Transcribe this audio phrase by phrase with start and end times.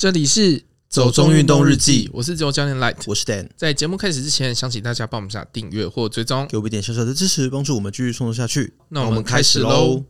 [0.00, 3.46] 这里是走中运动日记，我是自由教练 Light，我是 Dan。
[3.54, 8.72] 在节目开始之前，想请大家帮我们下订阅或追踪，给我们一点小小的支持，帮助我们继续创作下去。
[8.88, 10.02] 那我们开始喽。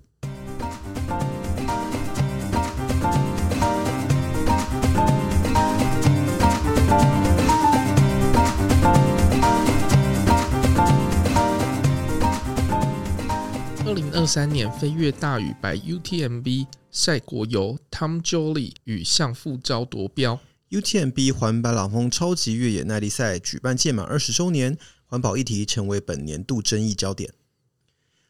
[14.21, 16.67] 二三年飞越大屿白 UTMB。
[16.91, 20.39] 赛国游 Tom Joly 与向富昭夺标。
[20.69, 27.33] UTMB 环白朗峰超级越野耐力赛举办届满二十周年，环保议题成为本年度争议焦点。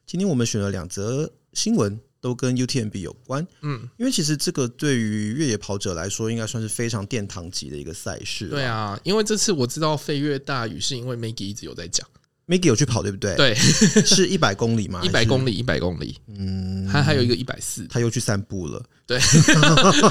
[0.07, 3.45] 今天我们选了两则新闻，都跟 UTMB 有关。
[3.63, 8.47] 嗯，因为其实这个对于越野跑者来说，应该算是非常殿堂级的一个赛事。
[8.47, 12.07] 对啊，因为这次我知道飞越大屿，是因为 Maggie 一直有在讲。
[12.51, 13.37] Maggie 有去跑对不对？
[13.37, 13.55] 对，
[14.05, 15.01] 是一百公里吗？
[15.07, 16.17] 一百公里，一百公里。
[16.37, 18.83] 嗯，还还有一个一百四，他又去散步了。
[19.07, 19.21] 对，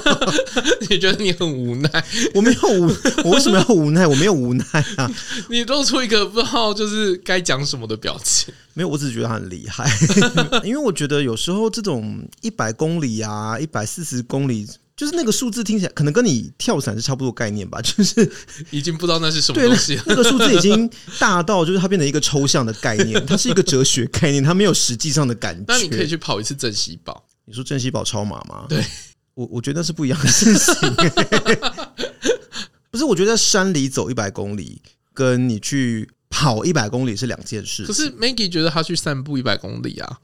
[0.89, 2.05] 你觉得你很无奈？
[2.33, 4.07] 我没有无，我为什么要无奈？
[4.07, 4.63] 我没有无奈
[4.95, 5.11] 啊！
[5.49, 8.53] 你露出一个不知道就是该讲什么的表情。
[8.73, 9.85] 没有，我只是觉得他很厉害，
[10.63, 14.65] 因为我觉得有时候这种一百公里啊，一百四十公里。
[14.99, 18.29] 就是那个数字听起来可能跟你跳伞是差不多概念吧， 就是
[18.69, 20.03] 已经不知道那是什么东西了。
[20.05, 25.63] 那个数字已经大到就是它变成一个抽象的概念， 它是一个哲学概念，它没有实际上的感觉。
[25.69, 27.25] 那你可以去跑一次镇西堡。
[27.45, 28.65] 你说镇西堡超马吗？
[28.67, 28.83] 对，
[29.35, 30.93] 我我觉得那是不一样的事情。
[32.91, 34.81] 不是，我觉得在山里走一百公里，
[35.13, 37.85] 跟你去跑一百公里是两件事。
[37.85, 40.19] 可是 Maggie 觉得他去散步一百公里啊。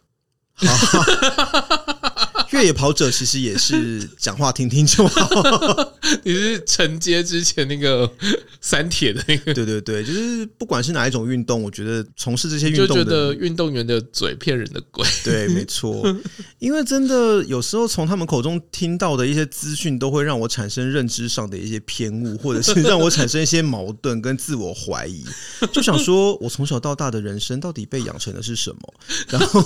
[2.55, 5.29] 越野跑者其实也是讲话听听就好。
[6.23, 8.09] 你是承接之前那个
[8.61, 9.53] 三铁的那个？
[9.53, 15.05] 对对对，就是不管是哪一种运动，我觉得从事这些运动，就觉得运动员的嘴骗人的鬼。
[15.23, 16.03] 对，没错，
[16.59, 25.25] 因为真的有时候从他们口中听到的一些资讯，都会让我产生认知上的一些偏误，或者是让我产生一些矛盾跟自我怀疑。
[25.73, 28.93] 就想说，我从小到大的人生到底被养成的是什么？
[29.27, 29.61] 然后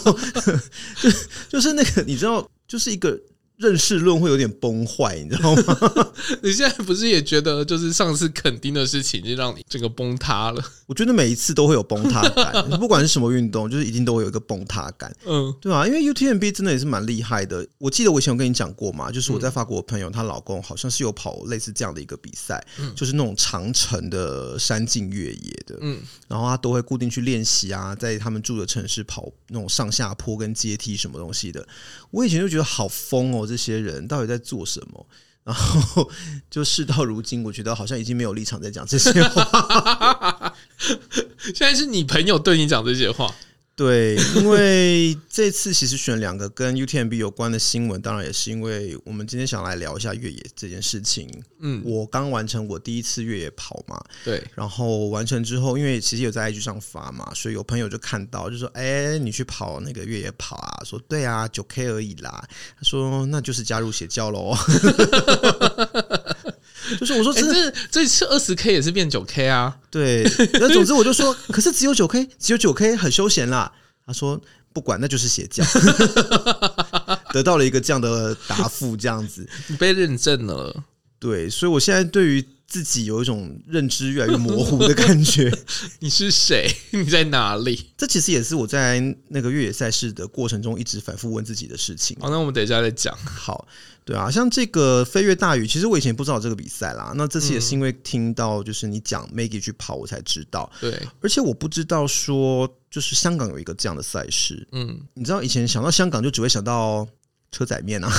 [1.02, 1.10] 就
[1.50, 2.50] 就是那个，你知道。
[2.70, 3.20] 就是一个。
[3.60, 5.78] 认识论会有点崩坏，你知道吗？
[6.42, 10.64] 你现在不是也觉得，就是上次垦丁的事情就让你整个崩塌了？
[10.88, 15.86] 我觉得每一次都会有崩塌感， 不管是什么运动，就是一定都会有一个崩塌感，嗯，对啊？
[15.86, 17.68] 因为 UTMB 真的也是蛮厉害的。
[17.78, 22.66] 我记得我以前有跟你讲过嘛，就是我在法国的朋友，她老公好像是有跑类似这样的一个比赛，
[22.96, 26.00] 就是那种长城的山径越野的，嗯，
[26.30, 31.68] 然后他都会固定去练习啊，在他们住的城市跑那种上下坡跟阶梯什么东西的。
[32.12, 33.49] 我以前就觉得好疯哦。
[33.50, 35.06] 这些人到底在做什么？
[35.44, 36.08] 然后
[36.50, 40.54] 就事到如今，我觉得好像已经没有立场在讲这些话。
[41.40, 43.34] 现在是你朋友对你讲这些话。
[43.80, 51.26] 对，因为 这次其实选两个跟 UTMB 有关的新闻，当然也是因为我们今天想来聊一下越野这件事情。
[51.62, 62.44] 嗯，我刚完成我第一次越野跑嘛，对，然后完成之后，因为其实有在 IG 上发嘛，所以有朋友就看到，就说：“哎，你去跑那个越野跑啊？”说：“对啊，九 K 而已啦。”
[62.78, 64.54] 他说：“那就是加入邪教喽。”
[66.98, 69.76] 就是我说，这这这次二十 K 也是变九 K 啊？
[69.92, 70.24] 对，
[70.54, 73.72] 那总之我就说， 可是只有九 K，只有九 K 很休闲啦。
[74.06, 74.40] 他说
[74.74, 75.64] 不管，那就是邪教。
[77.32, 80.84] 得到了一个这样的答复，这样子你被认证了。
[81.20, 85.52] 对，所以我现在对于自己有一种认知越来越模糊的感觉。
[86.00, 86.72] 你是谁？
[86.92, 87.92] 你在哪里？
[87.98, 92.16] 这其实也是我在那个越野赛事的过程中一直反复问自己的事情。
[92.22, 93.16] 好，那我们等一下再讲。
[93.26, 93.68] 好。
[94.06, 97.14] 对啊，像这个飞越大雨，其实我以前不知道这个比赛啦。
[97.16, 100.72] 那这次也是因为听到就是你讲 Maggie 去跑，我才知道。
[100.82, 104.68] 对，而且我不知道说就是香港有一个这样的赛事。
[104.72, 107.08] 嗯，你知道以前想到香港就只会想到。
[107.52, 108.10] 车仔面啊，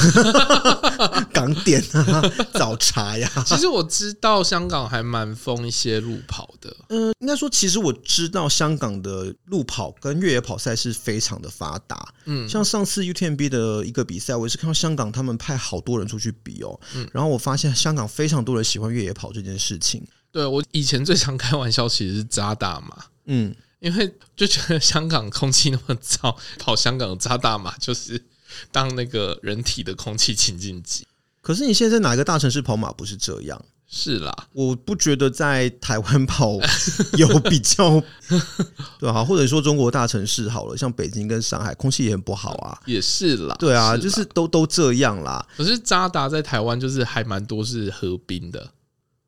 [1.33, 2.23] 港点啊，
[2.55, 3.31] 早茶呀。
[3.47, 6.75] 其实我知道香港还蛮疯一些路跑的。
[6.89, 12.13] 嗯，应该说，其实我知道香港的路跑跟越野跑赛是非常的发达。
[12.25, 16.79] 嗯，像上次 UTMB 的一个比赛，我也是看到香港他们派好多人出去比哦。
[16.97, 20.05] 嗯，然后我发现香港非常多人喜欢越野跑这件事情。
[20.33, 23.05] 对，我以前最常开玩笑，其实是扎大马。
[23.27, 28.25] 嗯，因为就觉得香港空气那么糟，跑香港的扎大马就是。
[28.73, 31.07] 当那个人体的空气清净机，
[31.41, 33.61] 可是你现在在哪一个大城市跑马不是这样？
[33.93, 36.57] 是啦，我不觉得在台湾跑
[37.19, 38.01] 有比较，
[39.01, 42.79] 对啊，或者说中国大城市好了，像北京跟上海，空气也很不好啊。
[42.87, 45.45] 也是啦，对啊，就是都都这样啦。
[45.57, 48.71] 可是渣打在台湾就是还蛮多是河滨的，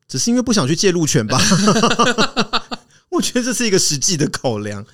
[0.07, 1.41] 只是因为不想去借路权吧？
[3.11, 4.87] 我觉得这是一个实际的考量。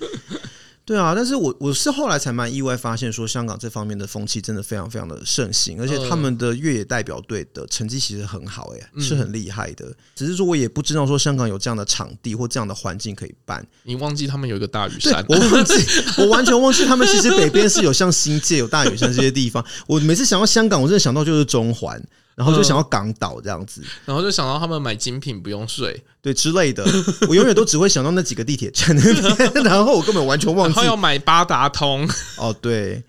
[0.89, 9.95] 对啊，但是我我是后来才蛮意外发现，说香港这方面的风气真的非常非常的盛行，而且他们的越野代表队的成绩其实很好，哎，是很厉害的。
[10.15, 13.63] 只是说我也不知道说香港有这样的场地或这样的环境可以办。
[13.83, 15.23] 你忘记他们有一个大屿山？
[15.29, 15.75] 我忘记，
[16.17, 19.63] 我完全忘记他们其实北边是有像新界有大屿山这些地方。
[19.87, 22.03] 我每次想到香港，我真的想到就是中环。
[22.39, 26.87] 然后就想要港岛这样子，然后就想到他们买精品不用税，对之类的。
[27.29, 29.03] 我永远都只会想到那几个地铁站那
[29.51, 30.77] 边， 然后我根本完全忘记。
[30.77, 32.09] 然后要买八达通，
[32.39, 33.03] 哦对，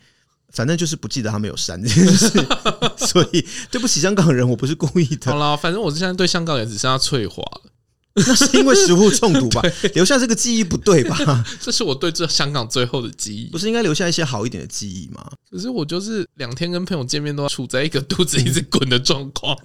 [0.52, 2.28] 反正就是不记得他们有删这件事，
[2.98, 5.32] 所以对不起香港人，我不是故意的。
[5.32, 7.62] 好了，反正我现在对香港也只剩下翠华了。
[8.16, 9.62] 那是因为食物中毒吧？
[9.94, 11.44] 留下这个记忆不对吧？
[11.62, 13.46] 这是我对这香港最后的记忆。
[13.50, 15.32] 不是应该留下一些好一点的记忆吗？
[15.50, 19.56] 可是我就是两天跟朋友见面都要处在一个肚子一直滚的状况，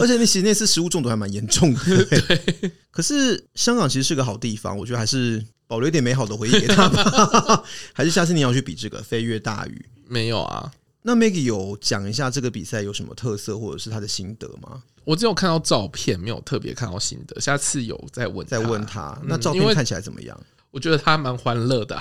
[0.00, 2.04] 而且你其实那次食物中毒还蛮严重的。
[2.04, 7.62] 对，可是香港其实是个好地方，我觉得还是保留一点美好的回忆给他吧。
[7.92, 9.86] 还是下次你要去比这个飞跃大雨？
[10.08, 10.70] 没有啊。
[11.08, 14.82] 那 Maggie 有讲一下这个比赛有什么特色，或者是他的心得吗？
[15.04, 17.40] 我只有看到照片，没有特别看到心得。
[17.40, 19.18] 下次有再问再问他。
[19.24, 20.38] 那照片看起来怎么样？
[20.70, 21.98] 我觉得他蛮欢乐的。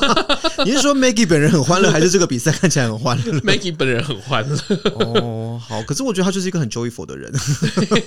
[0.64, 3.38] 你是说 Maggie 本人很欢乐，还是这个比赛看起来很欢乐？
[3.44, 4.56] Maggie 本人很欢乐。
[4.94, 5.82] 哦，好。
[5.82, 7.30] 可是我觉得他就是一个很 joyful 的人，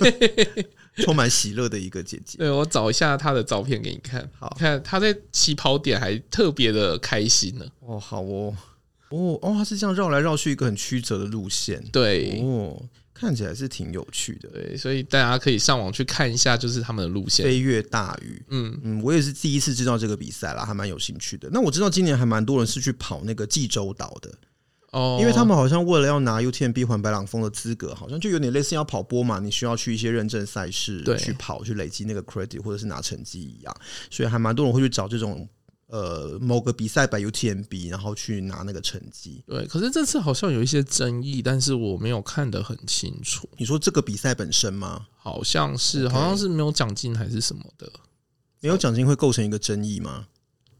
[1.04, 2.38] 充满喜乐的一个姐姐。
[2.38, 4.28] 对，我找一下他的照片给你看。
[4.40, 7.64] 好，看他在起跑点还特别的开心呢。
[7.86, 8.52] 哦，好哦。
[9.12, 12.40] 哦哦，它是这样绕来绕去一个很曲折的路线，对。
[12.42, 12.82] 哦，
[13.14, 17.44] 看起来是挺有趣的，对，所以大家可以上网去看一下，就是他们的路线。
[17.44, 18.80] 飞跃大屿，嗯。
[18.82, 21.48] 嗯，我也是第一次知道这个比赛啦，还蛮有兴趣的。
[21.52, 24.32] 那我知道今年还蛮多人是去跑那个济州岛的
[24.90, 33.76] 哦，因为他们好像为了要拿 UTMB 环白朗峰的资格，好像就有点类似要跑波嘛，你需要去一些认证赛事去跑，去累积那个 credit 或者是拿成绩一样，
[34.10, 35.48] 所以还蛮多人会去找这种。
[35.92, 39.44] 呃，某个比赛摆 UTMB，然后去拿那个成绩。
[39.46, 43.46] 对，可是这次好像有一些争议，但是我没有看得很清楚。
[43.58, 45.06] 你说这个比赛本身吗？
[45.18, 47.92] 好像是，好像是没有奖金还是什么的。
[48.60, 50.28] 没有奖金会构成一个争议吗？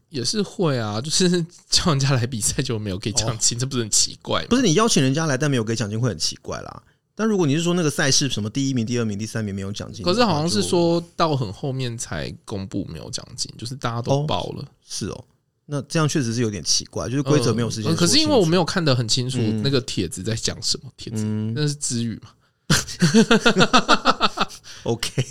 [0.09, 4.47] 也是会啊， 就是叫人家来比赛就没有给奖金，这不是很奇怪吗？
[4.49, 6.83] 不是你邀请人家来，但没有给奖金会很奇怪啦。
[7.15, 14.63] 但如果你是说那个赛事什么第一名、第二名、第三名没有奖金，可是好像是说到很后面才公布没有奖金，就是大家都报了。
[14.63, 15.25] 哦，是哦，
[15.67, 17.95] 那这样确实是有点奇怪，就是规则没有事先。
[17.95, 21.23] 可是因为我没有看得很清楚那个帖子在讲什么，帖子
[21.53, 22.29] 那是支语嘛？
[24.81, 25.23] OK，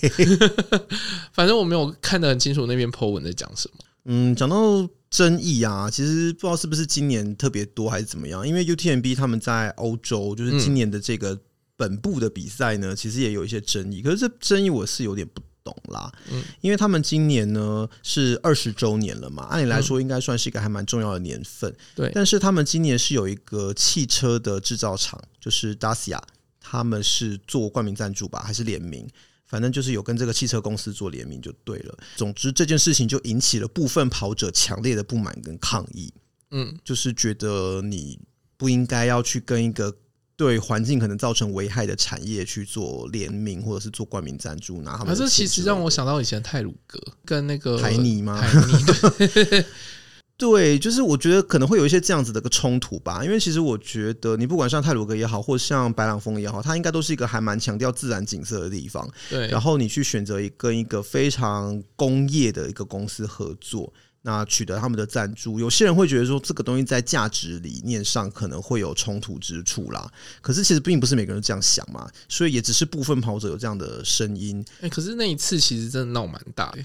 [1.34, 3.84] 反正我没有看得很清楚那篇 po 文在讲什么。
[4.04, 11.36] 嗯，讲到争议啊，其实不知道是不是今年特别多还是怎么样，因为 UTMB 他们在欧洲，就是今年的这个。
[11.76, 16.12] 本部的比赛呢，其实也有一些争议，可是这争议我是有点不懂啦。
[16.30, 21.74] 嗯，因为他们今年呢是二十周年了嘛，按理来说应该算是一个还蛮重要的年份。
[21.94, 26.20] 对，但是他们今年是有一个汽车的制造厂，就是 Dacia，
[26.60, 29.08] 他们是做冠名赞助吧，还是联名？
[29.46, 31.98] 反正就是有跟这个汽车公司做联名就对了。
[32.16, 36.12] 总之这件事情就引起了部分跑者强烈的不满跟抗议。
[36.50, 38.18] 嗯，就是觉得你
[38.56, 39.96] 不应该要去跟一个。
[40.42, 45.14] 对环境可能造成危害的产业去做联名或者是做冠名赞助，拿他们。
[45.14, 48.42] 可是其实让我想到以前泰鲁格跟那个海尼吗？
[50.36, 53.24] 对，就是我觉得可能会有一些这样子的一个冲突吧。
[53.24, 59.08] 因为其实我觉得你不管像泰鲁格也好，或像白朗峰也好，它应该都是一个还蛮强调自然景色的地方。
[59.30, 63.92] 对，然后你去选择一跟一个非常工业的一个公司合作。
[64.22, 70.08] 那取得他们的赞助，有些人会觉得说这个东西在价值理念上可能会有冲突之处啦。
[70.40, 74.64] 可是其实并不是每个人这样想嘛，所以也只是部分跑者有这样的声音。
[74.80, 76.78] 哎，可是那一次其实真的闹蛮大的。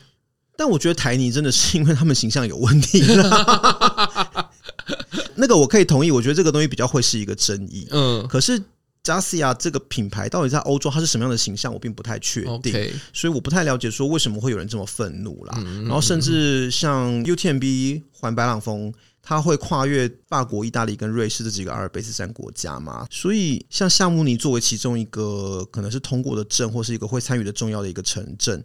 [0.56, 4.50] 但我觉得台泥真的是因为他们形象有问题啦。
[5.36, 7.88] 那个我可以同意，我觉得这个东西比较会是一个争议。
[7.92, 8.60] 嗯，可是。
[9.08, 12.92] 加西亚这个品牌到底在欧洲它是什么样的形象，我并不太确定，Okay.
[13.14, 15.58] 所以我不太了解说为什么会有人这么愤怒啦。
[15.84, 28.62] 然后甚至像 UTMB 环白朗峰，它会跨越法国、意大利跟瑞士这几个阿尔卑斯山国家嘛，所以像夏慕尼作为其中一个可能是通过的镇，或是一个会参与的重要的一个城镇，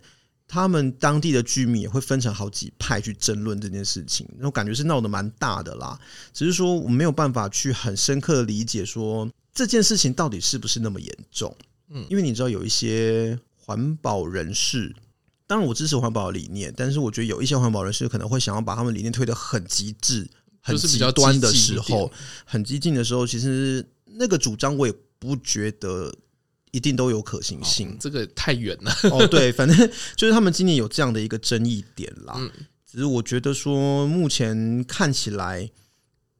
[0.52, 5.98] 他们当地的居民也会分成好几派去争论这件事情，那种感觉是闹得蛮大的啦。
[6.34, 9.26] 只是说我没有办法去很深刻的理解说。
[9.54, 11.54] 这件事情到底是不是那么严重？
[11.90, 14.94] 嗯，因为你知道有一些环保人士，
[15.46, 20.26] 当然我支持环保的理念，但是我觉得有一些环保人士可能会想要把他们理念推得很极致、
[20.62, 22.10] 很极端的时候，
[22.46, 26.10] 很激进的时候，其实那个主张我也不觉得
[26.72, 27.96] 一定都有可行性。
[28.00, 28.92] 这个太远了。
[29.12, 32.36] 哦，对， 反正就是他们今年有这样的一个争议点啦。
[32.84, 35.70] 只是我觉得说，目前看起来。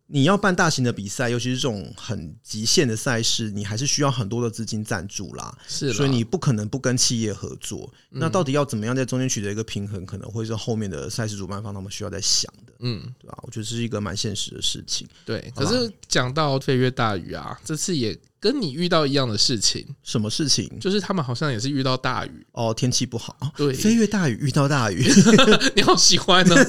[0.08, 5.56] 你要办大型的比赛，尤其是这种很极限的赛事，你还是需要很多的资金赞助啦。
[5.66, 7.90] 是啦，所以你不可能不跟企业合作。
[8.10, 12.74] 嗯、那到底要怎么样在中间取得一个平衡，可能会是后面的赛事主办方他们需要在想的。
[12.80, 13.38] 嗯，对吧？
[13.44, 15.08] 我觉得这是一个蛮现实的事情。
[15.24, 18.14] 对，可是讲到飞越大鱼啊，这次也。
[18.42, 20.68] 跟你遇到一样的事情，什么事情？
[20.80, 23.36] 就是他们好像也是遇到大雨哦，天气不好。
[23.56, 25.08] 对，飞越大雨遇到大雨，
[25.76, 26.56] 你好喜欢呢？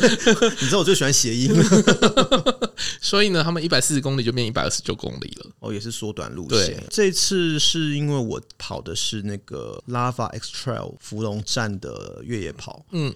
[0.61, 1.51] 你知道我最喜欢谐音，
[3.01, 5.49] 所以呢，他们一百四十公里就变一百二十九公里了。
[5.61, 6.83] 哦，也是缩短路线。
[6.91, 12.85] 这次是因为我跑的是那个 Lava X Trail 芙蓉站的越野跑。
[12.91, 13.11] 嗯，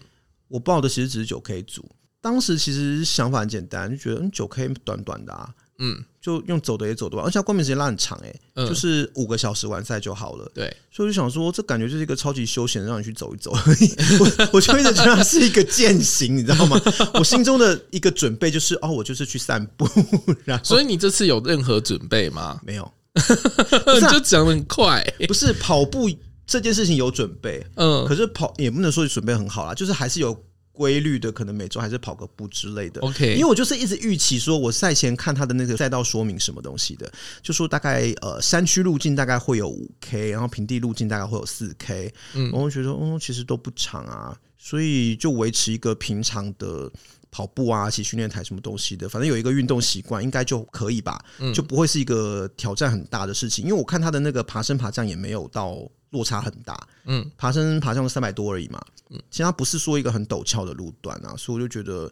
[0.47, 1.87] 我报的其实只是九 K 组，
[2.19, 5.53] 当时其实想法很简单，就觉得九 K 短短的啊。
[5.79, 10.51] 嗯，就用走的也走得完，而且它冠名时间拉很长哎、欸，嗯、就是五个小时完赛就好了。
[10.53, 13.93] 对，所以我就想说，这感觉就是一个超级休闲，让你去走一走而已。
[14.19, 16.81] 我我就一直觉得它是一个践行，你知道吗？
[17.13, 19.87] 我心中的一个准备就是，哦，我就是去散步。
[20.45, 22.59] 然后，所以你这次有任何准备吗？
[22.65, 25.27] 没有，你就讲的很快、欸。
[25.27, 26.09] 不是跑步
[26.47, 30.35] 这件事情有准备，嗯，可是跑也不能说准备很好啦，就是还是有。
[30.77, 33.01] 规律的，可能每周还是跑个步之类的。
[33.01, 42.13] OK，因为我就是一直预期说，我赛前看他的那个赛道说明什么东西的，就说大概呃山区路径大概会有五 K，然后平地路径大概会有四 K。
[42.35, 46.91] 嗯，我觉得哦，其实都不长啊，所以就维持一个平常的
[47.31, 51.19] 跑步啊，骑训练台什么东西的，反正有一个运动习惯应该就可以吧，
[51.53, 53.65] 就不会是一个挑战很大的事情。
[53.65, 55.77] 因为我看他的那个爬升爬降也没有到。
[56.11, 62.11] 落差很大，嗯，爬升爬降三百多而已嘛，嗯，其实它不是说一个很陡峭的路段啊，所以我就觉得。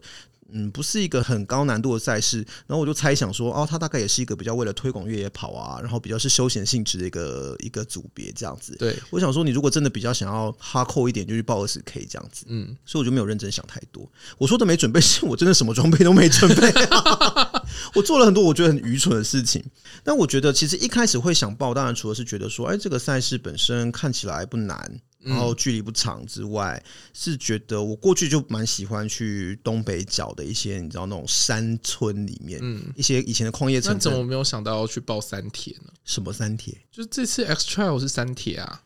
[0.52, 2.36] 嗯，不是一个很高难度的赛事，
[2.68, 8.76] 然后我就猜想说，哦，它大概也是一个比较为了推广越野跑啊，然后比较是休闲性质的一个一个组别这样子。
[8.76, 12.46] 对，我想说，你如果真的比较想要哈扣一点，就去报二十 K 这样子。
[12.48, 14.08] 嗯，所以我就没有认真想太多。
[14.38, 16.72] 我说的没准备，是我真的什么装备都没准备，
[17.94, 19.62] 我做了很多我觉得很愚蠢的事情。
[20.04, 25.00] 但我觉得其实一开始会想报，当然除了是觉得说，哎，这个赛事本身看起来不难。
[25.18, 26.80] 然后距离不长之外，
[27.12, 33.92] 是觉得我过去就蛮喜欢去东北角的一些，你知道那种山村里面，嗯，一些以前的矿业城。
[33.92, 35.92] 那怎么没有想到要去报三铁呢？
[36.04, 36.72] 什么三铁？
[36.92, 38.82] 就是这次 X Trail 是三铁啊，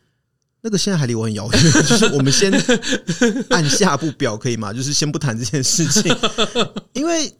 [0.62, 1.62] 那个现在还离我很遥远。
[1.84, 2.50] 就是我们先
[3.50, 4.72] 按下不表可以吗？
[4.72, 6.10] 就是先不谈这件事情，
[6.94, 7.30] 因为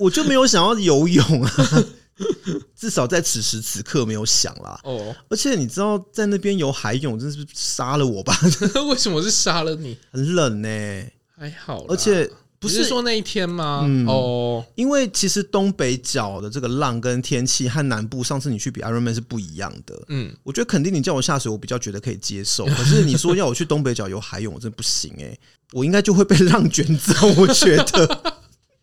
[0.00, 1.84] 我就没有想要游泳啊。
[2.76, 4.78] 至少在此时此刻没有想啦。
[4.84, 8.38] 哦，而且你知道在那边游海泳，真是杀了我吧？
[8.90, 9.96] 为什么是杀了你？
[10.12, 11.86] 很冷呢、欸，还好。
[11.88, 13.86] 而且不是，是说那一天吗？
[13.88, 19.98] 嗯、哦，因为其实东北角的这个浪跟天气和南部上次你去比 Ironman 是不一样的。
[20.08, 22.66] 嗯，我觉得肯定你叫我下水，我比较觉得可以接受。
[22.66, 25.40] 可是你说要我去东北角游海泳，我真的不行哎、欸，
[25.72, 27.14] 我应该就会被浪卷走。
[27.38, 28.34] 我觉得。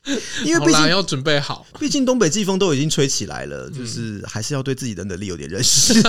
[0.46, 5.94] 因为毕竟要准备好，毕竟东北季风都已经吹起来了，就是还是要对自己的能力有点认识。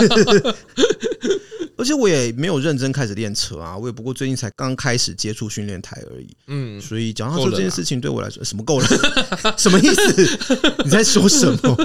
[1.79, 6.27] 而且我也没有认真开始练车啊，我也不过最近才刚开始接触训练台而已。
[6.49, 8.87] 嗯，所以讲到说这件事情对我来说，什么够了？
[9.57, 10.39] 什么意思？
[10.85, 11.77] 你在说什么？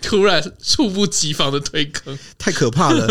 [0.00, 3.06] 突然猝不及防的推坑，太可怕了！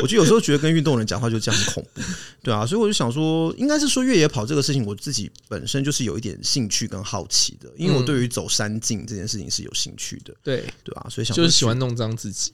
[0.00, 2.00] 我就有时候觉得跟运动人讲话就这样很恐怖，
[2.42, 10.32] 对啊，所以我就想说，应该是说越野跑这个事情，我自己本身就是有一点兴趣跟好奇的，因为我对于走山径这件事情是有兴趣的。
[10.42, 12.52] 对对啊，所以想就是喜欢弄脏自己。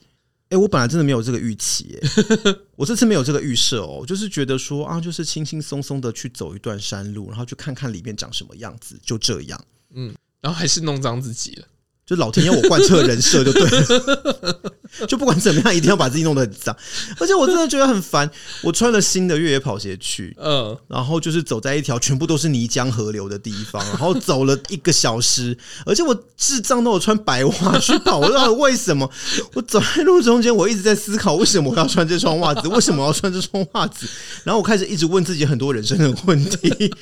[0.55, 1.99] 我本来真的没有这个预期，
[2.75, 11.67] 我这次没有这个预设哦，就是觉得说啊，就是轻轻松松的去走一段山路，然后去看看里面长什么样子，就这样，嗯，然后还是弄脏自己了。
[12.05, 14.61] 就老天要我贯彻人设就对了，
[15.09, 16.75] 就不管怎么样，一定要把自己弄得很脏。
[17.19, 18.29] 而且我真的觉得很烦。
[18.61, 25.57] 我穿了新的越野跑鞋去，嗯，然后就是走在一条全部都是泥浆河流的地方，然后走了一个小时。
[25.83, 29.09] 而且我智障都有穿白袜去跑，我不知道为什么。
[29.53, 34.07] 我走在路中间，我一直在思考为什么我要穿这双袜子，为什么我要穿这双袜子。
[34.43, 36.93] 然后我开始一直问自己很多人生的问题，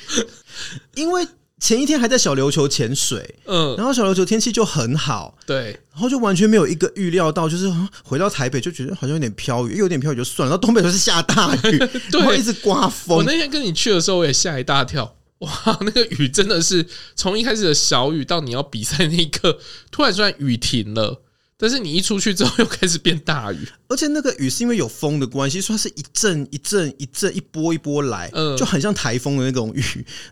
[0.94, 1.28] 因为。
[1.64, 7.72] 前一天还在小琉球潜水，嗯，然后小琉球天气就很好，对，然后就完全没有一个预料到，就是
[8.04, 11.78] 回到台北就觉得好像有点飘雨，有点飘雨就算了，到东北都是下大雨，
[12.12, 13.16] 对，然后一直刮风。
[13.16, 19.58] 我那天跟你去的时候，我也吓一大跳， 哇，那个雨真的是从一开始的小雨到你要比赛那一刻，
[19.90, 21.22] 突然说雨停了。
[21.56, 29.82] 但是你一出去之后又开始变大雨，而且那个雨是因为有风的关系，所以它是一阵一阵一阵一波一波来，嗯，就很像台风的那种雨。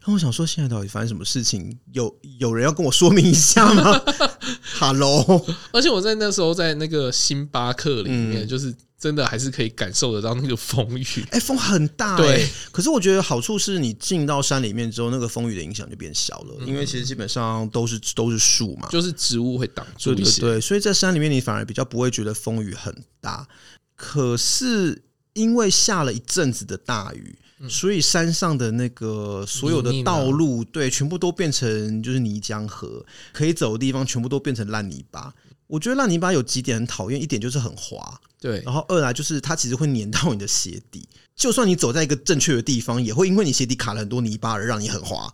[0.00, 1.78] 然后我想说，现在到底发生什么事情？
[1.92, 4.00] 有有人要跟我说明一下吗？
[4.78, 11.06] Hello， 而且我在那时候在那个星巴克里面，就是真的还是可以感受得到那个风雨。
[11.30, 12.16] 哎，风很大。
[12.16, 20.40] 对，可是我觉得好处是你进到山里面之后，那个风雨的影响就变小了，因为其实基本上都是都是树嘛，就是植物会挡住一些。
[20.40, 23.46] 对，所以在山里面你反而比较不会觉得风雨很大。
[23.94, 27.38] 可是因为下了一阵子的大雨。
[27.68, 35.32] 所以山上的那个所有的道路，对，全部都变成就是泥浆河，可以走的地方全部都变成烂泥巴。
[35.66, 45.32] 我觉得烂泥巴有几点很讨厌，一点就是很滑，对，然后二来就是它其实会粘到你的鞋底，就算你走在一个正确的地方，也会因为你鞋底卡了很多泥巴而让你很滑。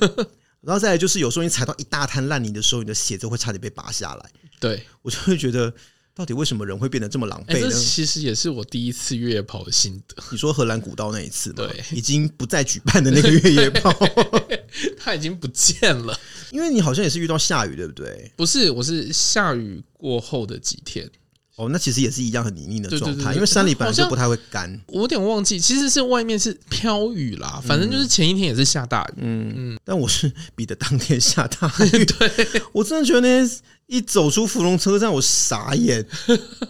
[0.60, 4.30] 然后再来就是有时候你踩到一大滩烂泥的时候，你的鞋子会差点被拔下来。
[4.58, 5.72] 对，我就会觉得。
[6.20, 7.60] 到底为什么人会变得这么狼狈呢？
[7.60, 10.22] 欸、这其实也是我第一次越野跑的心得。
[10.30, 11.66] 你说荷兰古道那一次吗？
[11.66, 13.90] 对，已经不再举办的那个越野跑，
[15.00, 16.14] 它已经不见了。
[16.50, 18.30] 因为你好像也是遇到下雨，对不对？
[18.36, 21.10] 不是，我是下雨过后的几天。
[21.60, 24.80] 哦，那其实也是一样很泥泞的状态，因为山里本来就不太会干。
[24.86, 29.18] 我有点忘记，其实是外面是飘雨啦，反正就是前一天也是下大雨。
[29.18, 32.04] 嗯嗯，但我是比的当天下大雨。
[32.06, 33.50] 对，我真的觉得那天
[33.86, 36.06] 一走出芙蓉车站，我傻眼，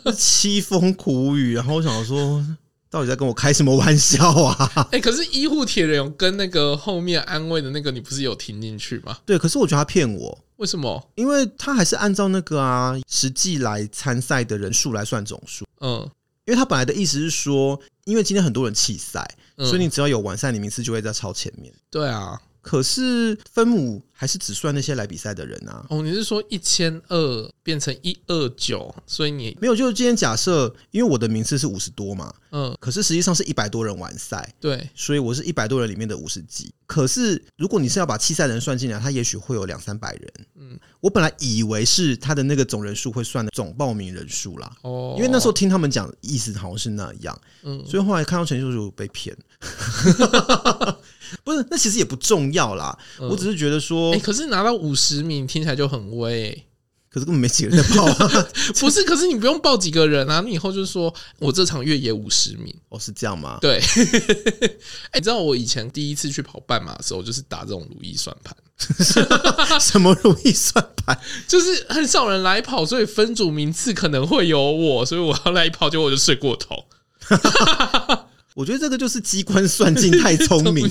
[0.06, 2.44] 凄风苦雨，然后我想说。
[2.92, 4.68] 到底在跟我开什么玩笑啊？
[4.90, 9.16] 哎、欸，可是医护铁人跟那个后面安慰的那个，你不是有听进去吗？
[9.24, 10.36] 对，可是我觉得他骗我。
[10.60, 11.10] 为什么？
[11.14, 15.66] 因为他还是按照那个啊，实际来参赛的人数来算总数。
[15.80, 16.02] 嗯，
[16.44, 19.26] 因为他本来的意思是说，因为今天很多人弃赛，
[19.56, 21.72] 嗯、所以你只要有完赛，你名次就会在超前面。
[21.90, 22.38] 对啊。
[22.70, 25.84] 可是分母还是只算那些来比赛的人啊！
[25.90, 29.74] 哦，你是说一千二变成一二九，所以你没有？
[29.74, 36.72] 就是今天假设，因为我的名次是五十多嘛，嗯，可是实际上是一百多人完赛，对，所以我是一百多人里面的五十几。
[36.86, 40.32] 可是如果你是要把弃赛人算进来，他也许会有两三百人。
[40.54, 49.36] 嗯，我本来以为是他的那个总人数会算的总报名人数啦，哦，因为那时候听他们讲意思好像是那样，嗯，所以后来看到陈叔叔被骗。
[51.44, 52.96] 不是，那其实也不重要啦。
[53.20, 56.64] 嗯、我只是觉得说，哎、欸，可是拿到五十名听起来就很威、欸，
[57.10, 58.48] 可是根本没几个人在报啊。
[58.80, 63.58] 不是，可是你不用报几个人啊，你以后就是说我这场越野五十名，哦，是这样吗？
[63.60, 63.78] 对。
[63.78, 63.82] 哎、
[65.12, 68.56] 欸，你知道我以前第一次去跑半马的时候，就是打这种如意算盘。
[69.78, 71.18] 什么如意算盘？
[71.46, 76.84] 就是很少人来跑，所以分组名次可能会有我，所以我要来跑，结果我就睡过头。
[78.60, 80.86] 我觉得这个就是机关算尽太聪明，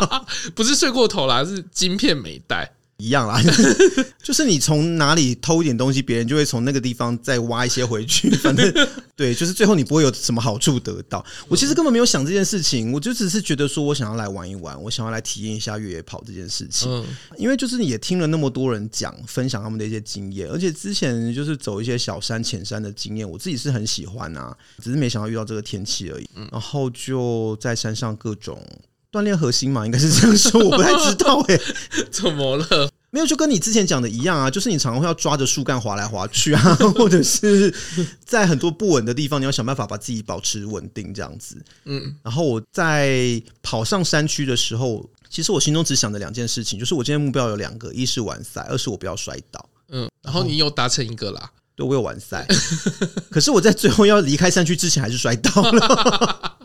[0.56, 2.72] 不是睡过头啦，是晶片没带。
[3.00, 3.40] 一样啦，
[4.22, 8.30] 就是你从哪里偷一点东西，别人就会从那个地方再挖一些回去。
[8.38, 8.72] 反正
[9.16, 11.24] 对，就是最后你不会有什么好处得到。
[11.48, 17.04] 我其实根本没有想这件事情，我就只是觉得说我想要来玩一玩，我想要来体验一下越野跑这件事情。
[17.38, 26.28] 因为就是也听了那么多人讲分享他们的一些经验，而且之前就是走一些小山浅山的经验，我自己是很喜欢啊，只是没想到遇到这个天气而已。
[26.52, 28.60] 然后就在山上各种。
[29.12, 31.62] 锻炼核心嘛，应该是这样说，我不太知道哎、欸，
[32.10, 32.90] 怎么了？
[33.12, 37.74] 没有，就跟你之前讲的一样啊，就是你常常会要抓着树干滑来滑去啊， 或者是
[38.24, 41.60] 在很多不稳的地方，你要想办法把自己保持稳定这样子。
[41.86, 49.68] 嗯，然后我在跑上山区的时候，其实我心中只想着两件事情，就是我今天目标有两个，一是完赛，二是我不要摔倒。
[49.88, 52.46] 嗯，然后你有达成一个啦，对，我有完赛，
[53.28, 56.58] 可是我在最后要离开山区之前还是摔倒了。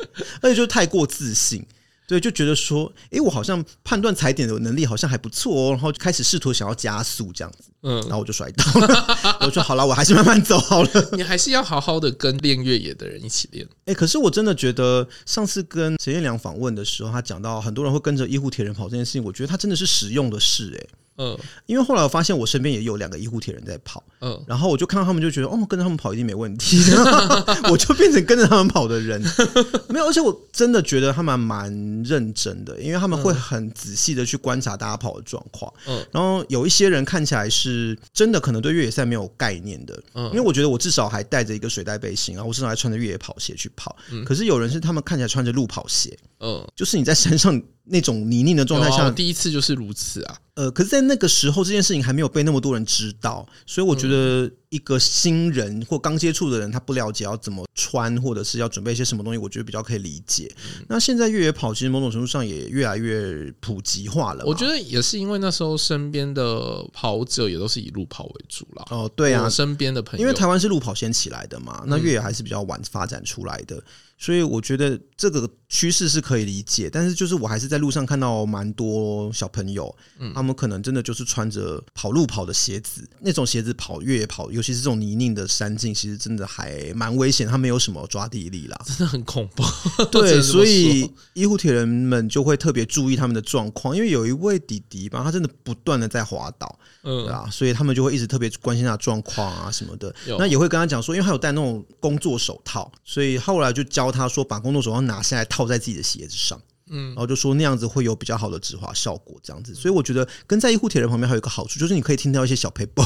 [0.40, 1.64] 而且就太过自信，
[2.06, 9.38] 对，就觉得说，哎、欸，我好像判断踩点的能力好像还不错哦，然后就开始试图想要加速这样子，嗯，然后我就摔倒了。
[9.46, 11.08] 我说好了，我还是慢慢走好了。
[11.12, 13.66] 你还是要好好的跟练越野的人一起练。
[13.86, 21.01] 哎，可是我真的觉得，上次跟陈彦良访问的时候，他讲到很多人会跟着医护铁人跑这件事情，我觉得他真的是实用的事，哎。
[21.18, 26.78] 嗯，因为后来我发现我身边也有两个医护铁人在跑，嗯，然后我就看到他们就觉得哦，跟着他们跑一定没问题，
[27.70, 29.20] 我就变成跟着他们跑的人，
[29.88, 31.70] 没有，而且我真的觉得他们蛮
[32.02, 47.62] 认真的，因为他们会很仔细的去观察大家跑的状况，嗯，然后有一些人看起来是真的可能对越野赛没有概念的，嗯，因为我觉得我至少还带着一个水袋背心，然后我至少还穿着越野跑鞋去跑，嗯，可是有人是他们看起来穿着路跑鞋，嗯，就是你在山上。
[47.84, 50.38] 那种泥泞的状态下，第一次就是如此啊。
[50.54, 60.48] 呃，可是，在那个时候，这件事情还没有被那么多人知道，所以我觉得一个新人或刚接触的人，他不了解要怎么穿，或者是要准备一些什么东西，我觉得比较可以理解。
[60.88, 64.44] 那现在越野跑其实某种程度上也越来越普及化了。
[64.46, 68.86] 我觉得也是因为那时候身边的跑者也都是以路跑为主了。
[68.90, 73.82] 哦，对啊，身边的朋友，因为台湾是路跑先起来的嘛，那越野还是比较晚发展出来的。
[74.22, 79.92] 所以我觉得这个趋势是可以理解，但是就是我还是在路上看到蛮多小朋友，
[80.32, 89.64] 他们可能真的就是穿着跑路跑的鞋子，那种鞋子跑越野跑，尤其是这种泥泞的山径，其实真的还蛮危险，他没有什么抓地力啦，真的很恐怖。
[90.12, 104.11] 对，所以医护铁人们就会特别注意他们的状况，因为有一位弟弟吧，他真的不断的在滑倒，嗯，对啊，所以他们就会一直特别关心他的状况啊什么的，那也会跟他讲说，因为他有戴那种工作手套，所以后来就教。
[104.12, 109.74] 他说：“把工作手套拿下来套在自己的鞋子上，嗯，然后就说那样子会有比较好的止滑效果，这样子。
[109.74, 113.02] 所以我觉得跟在医护铁人旁边还有一个好处，就是你可以听到一些小撇步，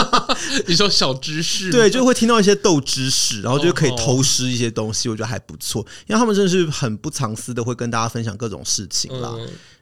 [0.66, 5.84] 你说小知识，对，就会听到一些斗知识，然后就可以偷师一些东西，我觉得还不错。
[6.06, 9.34] 因为他们真的是很不藏私的，会跟大家分享各种事情啦。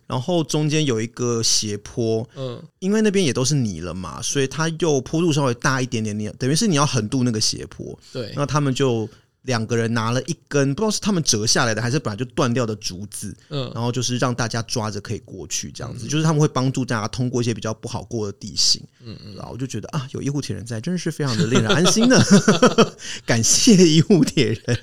[0.07, 9.09] 然后中间有一个斜坡，嗯，因为那边也都是泥了嘛，所以它又坡度稍微大一点点，你等于是你要横渡那个斜坡，对，那他们就。”
[9.44, 22.18] 两个人拿了一根，不知道是他们折下来的还是本来就断掉的竹子，嗯，然后就是让大家抓着可以过去，这样子，就是他们会帮助大家通过一些比较不好过的地形，嗯嗯，然后我就觉得啊，有医护铁人在，真的是非常的令人安心的，
[23.26, 24.78] 感谢医护铁人。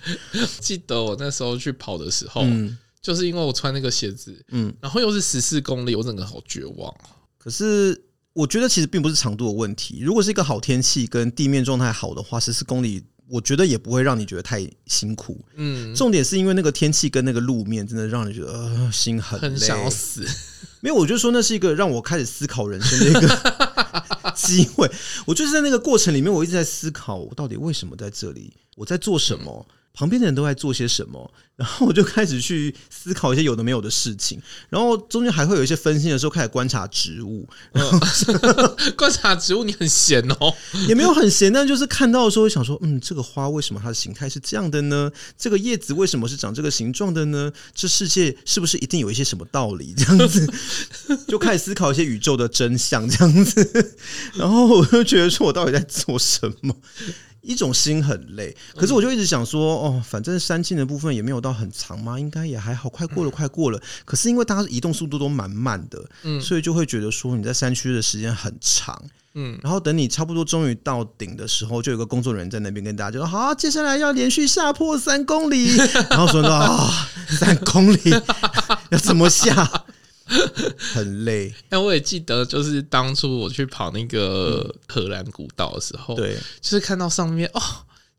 [0.60, 6.94] 记得我那时候去跑的时候，嗯，就是因为我穿那个鞋子，嗯，然后又是十四公里，我整个好绝望。
[7.40, 8.00] 可是
[8.34, 13.04] 我觉得其实并不是长度的问题，如果是一个好天气跟地面状态好的话，十四公里。
[13.32, 20.26] 我觉得也不会让你觉得太辛苦，嗯，重点是因为那个天气跟那个路面，真的让你觉得呃心很累，很想要死。
[20.82, 24.92] 没有，我就说那是一个让我开始思考人生的一个 机会。
[25.26, 29.66] 我就是在那个过程里面，我一直在思考，我到底为什么在这里，我在做什么。
[29.70, 37.48] 嗯旁边的人都在做些什么， 然后我就开始去思考一些有的没有的事情，然后中间还会有一些分心的时候，开始观察植物。
[37.72, 38.00] 然 后
[38.96, 40.54] 观察植物，你很闲哦，
[40.88, 45.12] 也没有很闲，但就是看到的时候想说，嗯，这个花为什么它的形态是这样的呢？
[45.38, 47.52] 这个叶子为什么是长这个形状的呢？
[47.76, 49.94] 这世界是不是一定有一些什么道理？
[49.96, 50.52] 这样子
[51.28, 53.96] 就开始思考一些宇宙的真相，这样子，
[54.34, 56.76] 然后我就觉得说，我到底在做什么？
[57.42, 63.82] 一种心很累，可是我就一直想说，哦，反正山径的部分也没有到很长嘛，应该也还好，快过了，快过了。
[64.06, 69.02] 可是因为大家移动速度都蛮慢的，嗯，所以就会觉得说你在山区的时间很长，
[69.34, 75.76] 嗯，然后等你差不多终于到顶的时候，就有个工作人员在那边跟大家就说，好，接下来要连续下坡三公里，
[76.12, 76.90] 然后说啊、哦，
[77.40, 78.00] 三公里？
[78.92, 79.86] 要怎么下？
[80.94, 87.62] 很累，但我也记得，就是当初我去跑那个荷兰古道的时候，对，就是看到上面哦，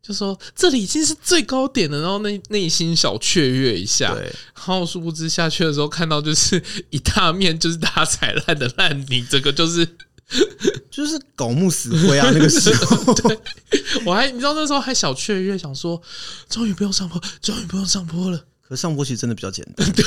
[0.01, 4.23] 就说这里已经是最高点了，然后内内心小雀跃一下，对，
[4.55, 9.87] 然后殊不知下去的时候，看到就是一大面就是大踩烂的烂泥，这个就是
[10.91, 13.39] 就是槁木死灰啊，那个时候， 对，
[14.05, 16.01] 我还你知道那时候还小雀跃，想说
[16.49, 20.05] 终于不用上坡，终于不用上坡了，可是上坡其实真的比较简单，对。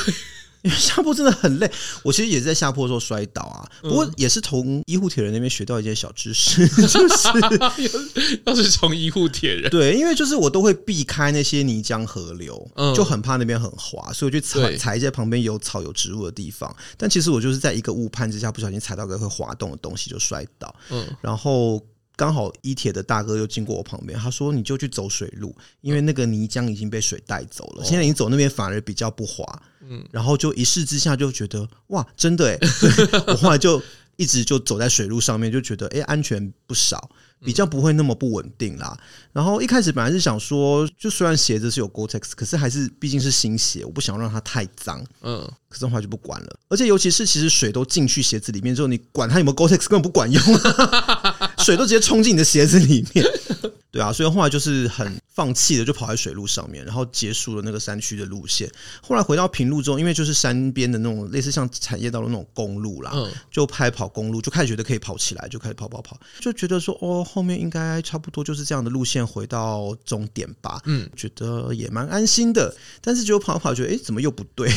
[0.66, 1.70] 因为下坡真的很累，
[2.02, 3.64] 我其实也是在下坡的时候摔倒啊。
[3.80, 6.98] 不过也是从医护铁人那边学到一件小知识， 就是
[8.44, 16.74] 要是从医护铁人对，因为就是我都会避开那些泥浆河流，就很怕那边很滑，所以我就踩踩一些旁边有草有植物的地方。
[16.96, 20.74] 但其实我就是在一个误判之下，不小心踩到个会滑动的东西就摔倒。
[20.90, 21.80] 嗯，然后。
[22.16, 27.84] 刚好一铁的大哥又经过我旁边，他说：“你就去走水路，因为那个泥浆已经被水带走了。
[27.84, 29.44] 现在你走那边反而比较不滑。”
[29.88, 32.58] 嗯，然后就一试之下就觉得哇，真的哎，
[33.28, 33.80] 我后来就
[34.16, 37.10] 一直就走在水路上面，就觉得哎，安全不少。
[37.44, 38.98] 比较不会那么不稳定啦。
[39.30, 45.04] 然后一开始本来是想说，就虽然鞋子是有 Gore-Tex，可是还是毕竟是新鞋，我不想让它太脏。
[45.20, 46.58] 嗯，可是后来就不管了。
[46.68, 50.42] 而且尤其是其实水都进去鞋子里面之后，你管它有没有 Gore-Tex 根本不管用，
[51.66, 53.26] 水都直接冲进你的鞋子里面。
[53.90, 58.70] 对啊，所以后来就是很放弃的，就跑在水路上面，然后结束了那个山区的路线。
[59.00, 70.78] 后来回到平路之后，因为就是山边的那种类似像产业道的那种公路啦，嗯，就拍跑公路，就开始觉得可以跑起来，就开始跑跑跑，就觉得说哦，后面应该差不多就是这样的路线回到终点吧。
[70.84, 72.76] 嗯，觉得也蛮安心的。
[73.00, 74.70] 但是就跑跑，觉得哎，怎么又不对？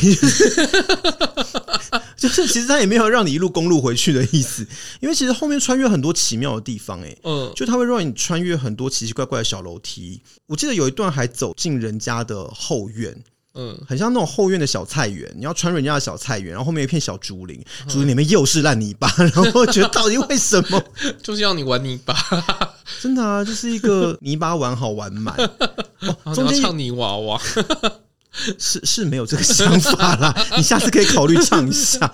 [2.20, 4.66] 就是其实他也没有让你一路公路回去的意思，
[5.00, 10.20] 因为其实后面穿越很多奇妙的地方，哎，嗯，就他会让你穿越很多奇奇怪怪的小楼梯。
[10.46, 13.16] 我记得有一段还走进人家的后院，
[13.54, 20.82] 嗯，很像那种后院的小菜园，你要穿人家的小菜园，然后后面一片小竹林，竹林里面又是烂泥巴，然后我觉得到底为什么？
[21.22, 22.14] 就是要你玩泥巴，
[23.00, 25.34] 真的啊，就是一个泥巴玩好玩满，
[26.24, 27.40] 哦，中间唱泥娃娃。
[28.58, 32.12] 是是没有这个想法啦，你下次可以考虑唱一下。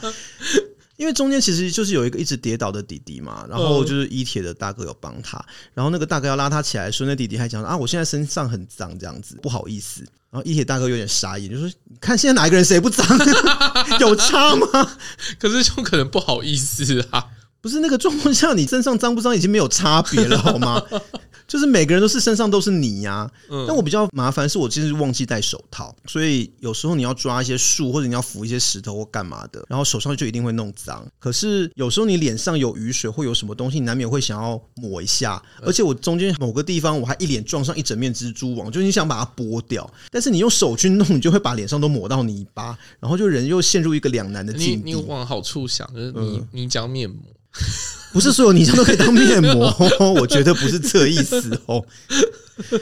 [0.97, 10.01] 因为中间其实就是有一个一直跌倒的弟弟嘛，然后就是一铁的大哥有帮他，然后那个大哥要拉他起来的时候，那弟弟还讲啊，我现在身上很脏，这样子不好意思。
[10.31, 13.07] 然后一铁大哥有点傻眼，就说：“你看现在哪一个人谁不脏？
[14.01, 14.67] 有差吗？
[15.39, 17.27] 可是就可能不好意思啊，
[17.67, 20.81] 不是那个状况下，你身上脏不脏已经没有差别了，好吗？”
[21.49, 31.05] 就是每个人都是身上都是泥呀、啊，嗯，但我比较麻烦是我其实忘记戴手套，所以有时候你要抓一些树或者你要扶一些石头或干嘛的，然后手上就一定会弄脏。
[31.21, 35.41] 可是有时候你脸上有雨水或有什么东西，你难免会想要抹一下。
[35.63, 44.91] 而且我中间某个地方我还一脸撞上一整面蜘蛛网，就你想把它剥掉，但是你用手去弄，你就会把脸上都抹到泥巴，然后就人又陷入一个两难的境地。
[44.91, 47.19] 你你往好处想，就是你泥浆面膜。
[48.13, 49.75] 不是所有泥浆都可以当面膜，
[50.19, 51.85] 我觉得不是这意思哦。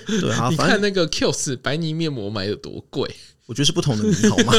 [0.06, 3.12] 对啊，你看那个 Kiehl's 白泥面膜买的多贵，
[3.46, 4.52] 我觉得是不同的泥好吗？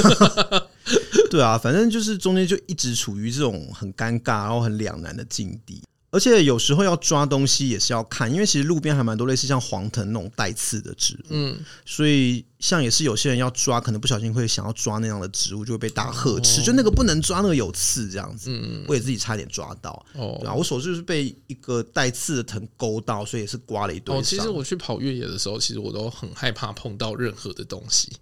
[1.32, 5.82] 对啊，反正就是中间就一直处于这种很尴尬然后很两难的境地。
[6.16, 18.50] 而且有时候要抓东西也是要看，因为其实路边还蛮多类似像黄藤那种带刺的植物，嗯，所以像也是有些人要抓，可能不小心会想要抓那样的植物，就会被大呵斥，就那个不能抓，那个有刺这样子。
[18.50, 24.16] 嗯，我也自己差点抓到，哦，对啊，我手就是被一个带刺的藤勾到，所以也是刮了一堆。
[24.16, 28.14] 哦，其实我去跑越野的时候，其实我都很害怕碰到任何的东西。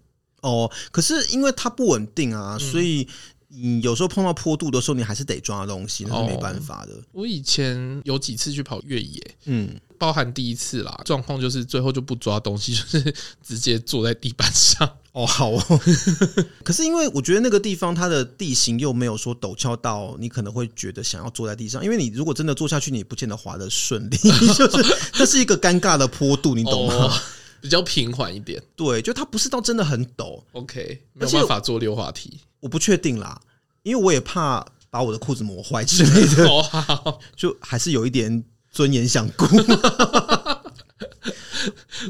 [0.41, 3.07] 哦，可是因为它不稳定啊，所以。
[3.55, 6.91] 你有时候碰到坡度的时候，你还是得抓东西，那是没办法的。
[7.11, 14.89] 我以前有几次去跑越野，嗯，包含第一次啦，状况就是最后就不抓东西，就是直接坐在地板上。
[15.13, 15.81] 哦，好哦。
[16.63, 24.17] 可是因为我觉得那个地方它的地形又没有说陡峭到你可能会觉得想要坐在地上，因为你如果真的坐下去，你也不见得滑得顺利，
[24.57, 26.95] 就是这是一个尴尬的坡度，你懂吗？
[26.95, 27.13] 哦，
[27.61, 30.41] 比较平缓一点，对，就它不是到真的很陡。
[30.53, 32.39] OK，没有办法做溜滑梯。
[32.63, 33.39] 我不确定啦，
[33.83, 39.45] 因为我也怕把我的裤子磨坏之类的， 哦、 就还是有一点尊严想顾。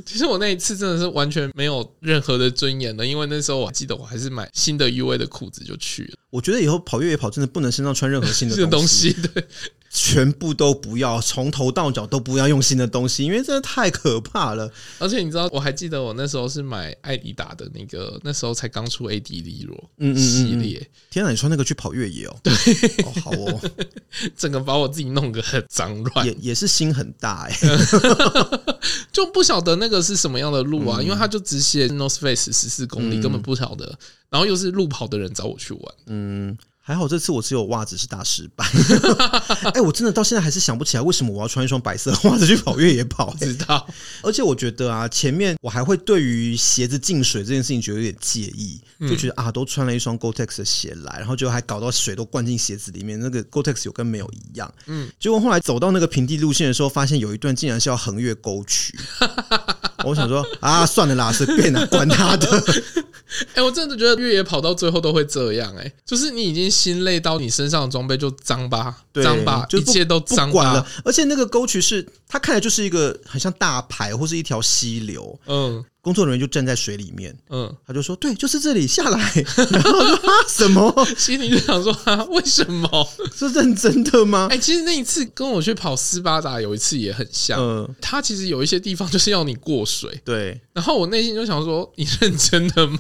[0.06, 6.16] 其实我那一次真的是完全没有任何的尊严的，因为那时候我还记得我还是买新的 UA 的裤子就去了。
[6.30, 9.48] 我觉得以后跑越野跑真的不能身上穿任何新的东西，对，
[9.96, 14.70] 全部都不要，从头到脚都不要用新的东西，因为真的太可怕了。
[14.98, 20.90] 而且你知道，我还记得我那时候是买艾迪达的那个，那时候才刚出 AD Lyro 嗯系列。
[21.12, 22.36] 天哪，你穿那个去跑越野哦？
[22.42, 22.52] 对，
[23.06, 23.62] 哦好哦，
[24.36, 27.56] 整个把我自己弄个很脏乱，也也是心很大哎，
[29.14, 33.98] 就不晓得那个是什么样的路啊，因为他就只写 North Face 十四公里，根本不晓得。
[34.30, 38.66] 然后又是路跑的人找我去玩，嗯，还好这次我只有袜子是大失败。
[39.74, 43.34] 哎，我真的到现在还是想不起来为什么我要穿一双白色的袜子去跑越野跑。
[43.40, 43.88] 知道，
[44.22, 54.70] 而且我觉得啊，前面我还会对于鞋子进水这件事情觉得有点介意，就觉得啊，都穿了一双 Gore-Tex 的鞋来，然后就还搞到水都灌进鞋子里面，那个 Gore-Tex 有跟没有一样。
[54.88, 58.94] 嗯，结果后来走到那个平地路线的时候，发现有一段竟然是要横越沟渠。
[60.04, 62.48] 我想说啊，算了啦，随便啦，管他的。
[63.48, 70.86] 哎、欸，我真的觉得越野跑到最后都会这样、欸，哎，就是你已经心累到你身上的装备就脏吧，脏吧，就一切都脏吧。
[71.04, 75.84] 而且那个沟渠是，它看起来就是一个很像大排或是一条溪流，嗯。
[76.04, 79.34] 工作人员就站在水里面，嗯，他就说：“对，就是这里下来。
[79.72, 83.10] ”然后说：“啊，什么？” 心里就想说：“啊，为什么？
[83.34, 90.60] 是认真的吗？”哎、欸，其实那一次跟我去跑斯巴达有一次也很像，嗯，他其实有一些地方就是要你过水，对。
[90.74, 93.00] 然后我内心就想说：“你认真的吗？”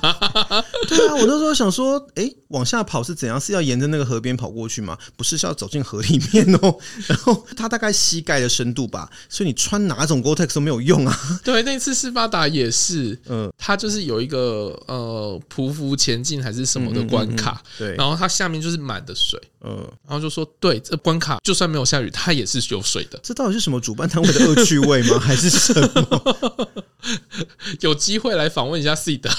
[0.87, 3.37] 对啊，我那时候想说：“哎、欸，往下跑是怎样？
[3.37, 4.97] 是要沿着那个河边跑过去吗？
[5.17, 6.77] 不是，是要走进河里面哦。
[7.07, 11.41] 然后他大概膝盖的深度吧，所以你穿哪种 Gore-Tex 都没有用啊。
[11.43, 12.92] 对，那次斯巴达也是。
[12.93, 19.77] 是，嗯，它就是有一个呃匍匐前进还是什么的关卡，嗯嗯嗯、对，然后它下面就是满的水，嗯，
[20.07, 23.19] 然后就说，对，这关卡就算没有下雨，它也是有水的。
[23.23, 25.17] 这到底是什么主办单位的恶趣味吗？
[25.17, 26.69] 还是什么？
[27.81, 29.29] 有机会来访问一下 C 的。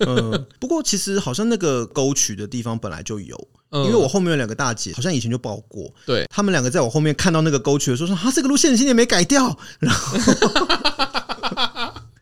[0.00, 10.18] 嗯，不过其实好像那个沟渠的地方本来就有，因为我后面有两个大姐，好像以前就报过，对，他们两个在我后面看到那个沟渠的时候说，啊，这个路线今年没改掉，然后。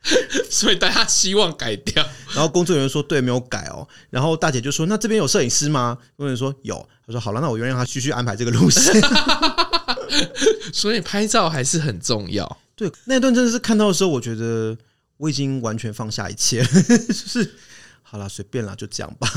[0.51, 3.87] 所以大家希望改掉，然后工作人员说对，没有改哦。
[4.11, 9.01] 然后大姐就说：“那这边有摄影师吗？”工作人员说：“有。”他说：“好了，那我原谅他继续安排这个路线。
[10.73, 12.59] ”所以拍照还是很重要。
[12.77, 14.77] 对，那段真的是看到的时候，我觉得
[15.17, 16.67] 我已经完全放下一切了，
[17.09, 17.55] 就是
[18.03, 19.29] 好了，随便啦，就这样吧。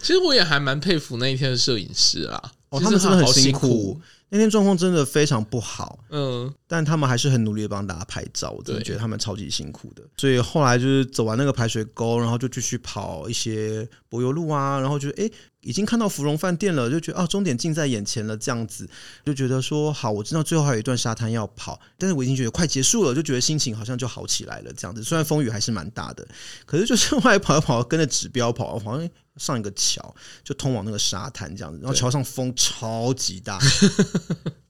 [0.00, 4.00] 其实我也还蛮佩服那一天的摄影师啦，哦，他们真的很辛苦。
[4.30, 10.02] 那天状况真的非常不好，嗯，但他们还是很努力的帮大家拍照，我真的觉得他们超级辛苦的。
[10.18, 18.86] 所以后来就是走完那个排水沟，然后就继续跑一些柏油路啊，然后就哎、欸，已经看到芙蓉饭店了，就觉得啊，终点近在眼前了，这样子
[19.24, 25.02] 就觉得说好，我知道最后还有一段沙滩要跑，但是我已经觉得快结束了，就觉得心情好像就好起来了，这样子。
[25.02, 26.28] 虽然风雨还是蛮大的，
[26.66, 33.58] 可是就是后来跑一跑，跟着指标跑，好像上一个桥就通往那个沙滩这样子，然后桥上风超级大。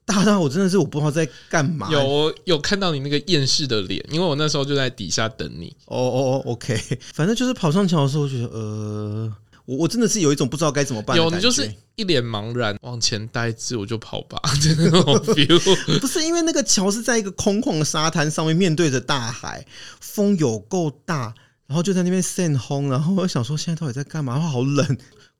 [0.09, 1.87] 大到我真的是我不知道在干嘛。
[1.91, 5.67] 有有看到你那个厌世的脸，因为我那时候就在底下等你。
[5.85, 6.75] 哦哦哦，OK，
[7.13, 9.31] 反正就是跑上桥的时候，我觉得呃，
[9.65, 11.15] 我我真的是有一种不知道该怎么办。
[11.15, 15.03] 有，你就是一脸茫然，往前呆滞，我就跑吧， 就那种
[15.35, 15.99] feel。
[15.99, 19.63] 不是因为那个桥是在一个空旷的沙滩上面，面对着大海，
[20.01, 21.35] 风有够大，
[21.67, 24.33] 然后就在那边扇风，然后我想说现在到底在干嘛？
[24.33, 24.97] 然后好冷。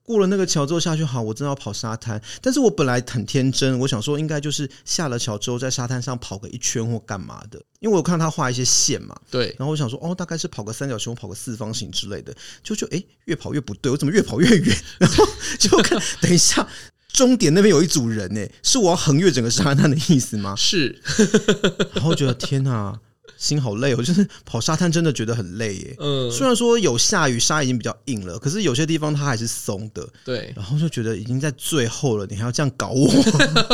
[0.09, 2.19] 过了那个桥之后下去，好，我真的要跑沙滩。
[2.41, 9.15] 但是我本来很天真，我想说应该就是下了桥之后在沙滩上跑个一圈或干嘛的，因为我看他画一些线嘛。
[9.29, 9.55] 对。
[9.59, 12.35] 然后我想说，哦，大概是跑个三角形，跑个四方形之类的。
[12.63, 14.75] 就就哎，越跑越不对，我怎么越跑越远？
[14.97, 15.23] 然后
[15.59, 16.67] 就看，等一下，
[17.13, 20.55] 终点那边有一组人呢，是我要横越整个沙滩的意思吗？
[20.57, 20.99] 是。
[21.93, 22.99] 然后觉得天哪。
[23.37, 25.95] 心好累，我就是跑沙滩真的觉得很累耶。
[25.99, 30.07] 嗯，虽然说有下雨，沙已经比较硬了，可是有些地方它还是松的。
[30.25, 33.09] 对，然后就觉得已经在最后了，你还要这样搞我。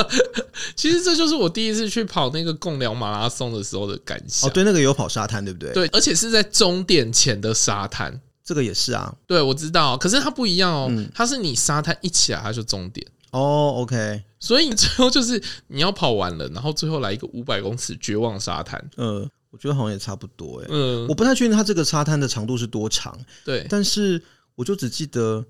[0.75, 4.49] 其实这就是我第一次去跑那个贡寮马拉松的时候的感想。
[4.49, 5.71] 哦，对，那个有跑沙滩，对不对？
[5.73, 8.19] 对，而且是在终点前的沙滩。
[8.43, 9.13] 这个也是啊。
[9.25, 10.87] 对，我知道，可是它不一样哦。
[10.89, 13.05] 嗯，它是你沙滩一起来，它就终点。
[13.31, 14.23] 哦，OK。
[14.39, 18.79] 所以你最后就是你要跑完了，然后最后来一个五百公尺绝望沙滩。
[18.97, 19.27] 嗯。
[19.55, 24.21] 我觉得好像也差不多哎，嗯，我不太确定它这个沙滩的长度是多长，对，但是
[24.55, 25.45] 我就只记得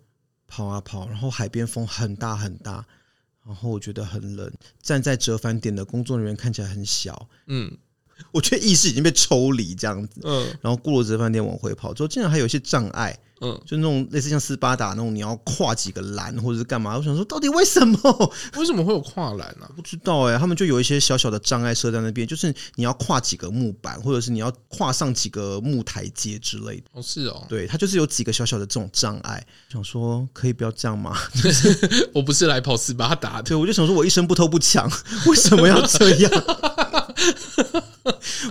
[0.47, 2.85] 跑啊跑，然后海边风很大很大，
[3.43, 7.75] 然后我觉得很冷，站在折返点的工作人员看起来很小，嗯，
[8.31, 13.19] 我觉得意识已经被抽离这样子，嗯，然后过了折返点往回跑之后，竟然还有一些障碍。
[13.41, 16.95] 嗯，就那种类似像斯巴达那种，你要跨几个栏或者是干嘛？
[16.97, 18.33] 我想说，到底为什么？
[18.55, 19.69] 为什么会有跨栏呢？
[19.75, 26.83] 不知道哎、欸，他们就有一些小小的障碍设在那边，就是你要跨几个木板，或者是你要跨上几个木台阶之类的。
[26.93, 29.45] 哦，是哦，对，它就是有几个小小的这种障碍。
[29.69, 31.17] 想说，可以不要这样吗？
[32.13, 34.89] 我不是来跑斯巴达的，对，我就想说，我一生不偷不抢，
[35.27, 36.31] 为什么要这样？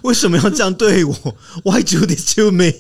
[0.05, 1.14] 为什么要这样对我
[1.64, 2.71] ？Why do this to me？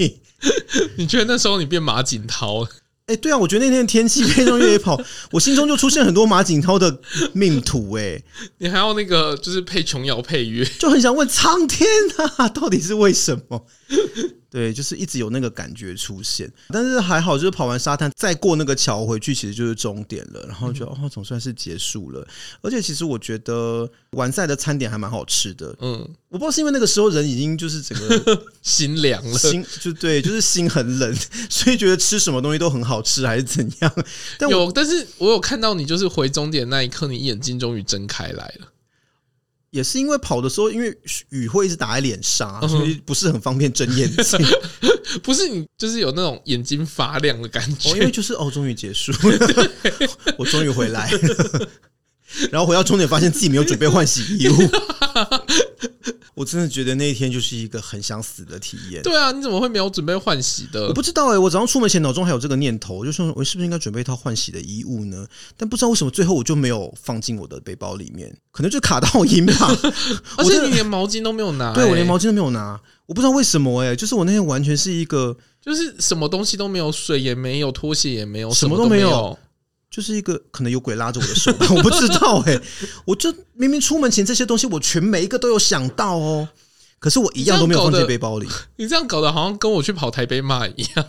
[0.96, 2.64] 你觉得那时候你变马景涛？
[3.06, 4.98] 哎、欸，对啊，我觉得那天的天气配上越野跑，
[5.30, 7.00] 我心中就出现很多马景涛的
[7.32, 8.16] 命途、欸。
[8.16, 8.22] 哎，
[8.58, 11.88] 你还要那个就是配琼瑶配乐，就很想问苍天
[12.36, 13.66] 啊，到底是为什么？
[14.50, 20.44] 对，就是一直有那个感觉出现，但是还好，就是跑完沙滩再过那个桥回去，其实就是终点了。
[20.46, 22.24] 然后就哦，总算是结束了。
[22.60, 25.74] 而且其实我觉得完赛的餐点还蛮好吃的。
[25.80, 31.12] 嗯，我不知道是因为那个时候人已经就是整个 心凉了，心就对，就是心很冷，
[31.50, 33.92] 所以觉得吃什么东西都很好吃，还是怎样？
[34.38, 38.68] 但有，但是我有看到你，就是回终点那一刻，你眼睛终于睁开来了。
[39.74, 40.96] 也是因为跑的时候，因为
[41.30, 44.38] 雨会一直打在脸上啊，所以不是很方便睁眼睛。
[45.20, 47.90] 不是你，就是有那种眼睛发亮的感觉。
[47.90, 49.70] 因为就是哦，终于结束了，
[50.38, 51.68] 我终于回来了。
[52.52, 54.56] 然后回到终点，发现自己没有准备换洗衣物。
[56.34, 59.02] 我真的觉得那一天就是一个很想死的体验。
[59.02, 60.88] 对啊，你怎么会没有准备换洗的？
[60.88, 65.26] 我不知道哎、欸，我早上出门前脑中还有这个念头，我就说我是不是应该准备一套换洗的衣物呢？
[65.56, 69.54] 但不知道为什么最后我就没有放进我的背包里面，可能就卡到音吧。
[70.36, 79.38] 而且你连毛巾都没有拿、欸，对，我连毛巾都没有拿，我不知道为什么哎、欸，就是我那天完全是一个，就是什么东西都没有，水也没有，拖鞋也没有，什么都没有。
[79.94, 82.60] 就是一个可能有鬼拉着我的手吧， 我不知道哎、欸，
[83.04, 86.48] 我就明明出门前这些东西我全每一个都有想到哦，
[86.98, 88.48] 可是我一样都没有放进背包里。
[88.74, 91.06] 你这样搞得好像跟我去跑台北马一样，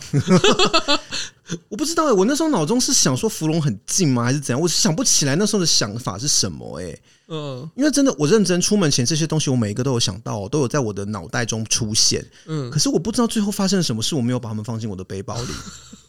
[1.68, 4.60] 我不知道哎、欸，我那时候脑中是想说芙蓉很近吗，还是怎样？
[4.60, 15.48] 我想不起来那时候的想法是什么哎、欸，嗯，因为真的我认真出门前这些东西我每一个都有想到，都有在我的脑袋中出现，嗯，可是我不知道最后发生了什么事，我没有把它们放进我的背包里。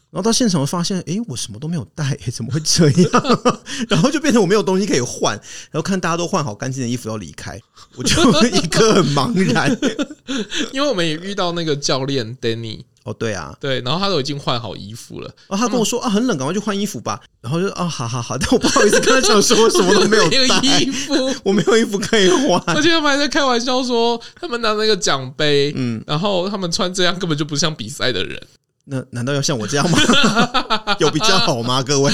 [0.09, 3.39] 然后到现场发现，哎，我什么都没有带， 怎么会这样？
[3.89, 5.35] 然后就变成我没有东西可以换。
[5.69, 7.59] 然后看大家都换好干净的衣服要离开，
[7.95, 8.15] 我就
[8.47, 9.77] 一个很茫然。
[10.71, 15.29] 因为我们也遇到那个教练 Danny，哦，对啊，对，然后他都已经换好衣服了。
[15.49, 17.21] 然后他跟我说啊，很冷，赶快去换衣服吧。
[17.41, 22.61] 然后就啊，好好好，但我不好意思跟他讲说，我什么都没有带衣服，我没有衣服可以换。
[22.67, 28.41] 而且他们还在开玩笑说，他们拿那个奖杯，嗯，然后他们穿这样根本就不像比赛的人。
[28.89, 29.99] 那难道要像我这样吗？
[30.99, 31.83] 有比较好吗？
[31.87, 32.11] 各位，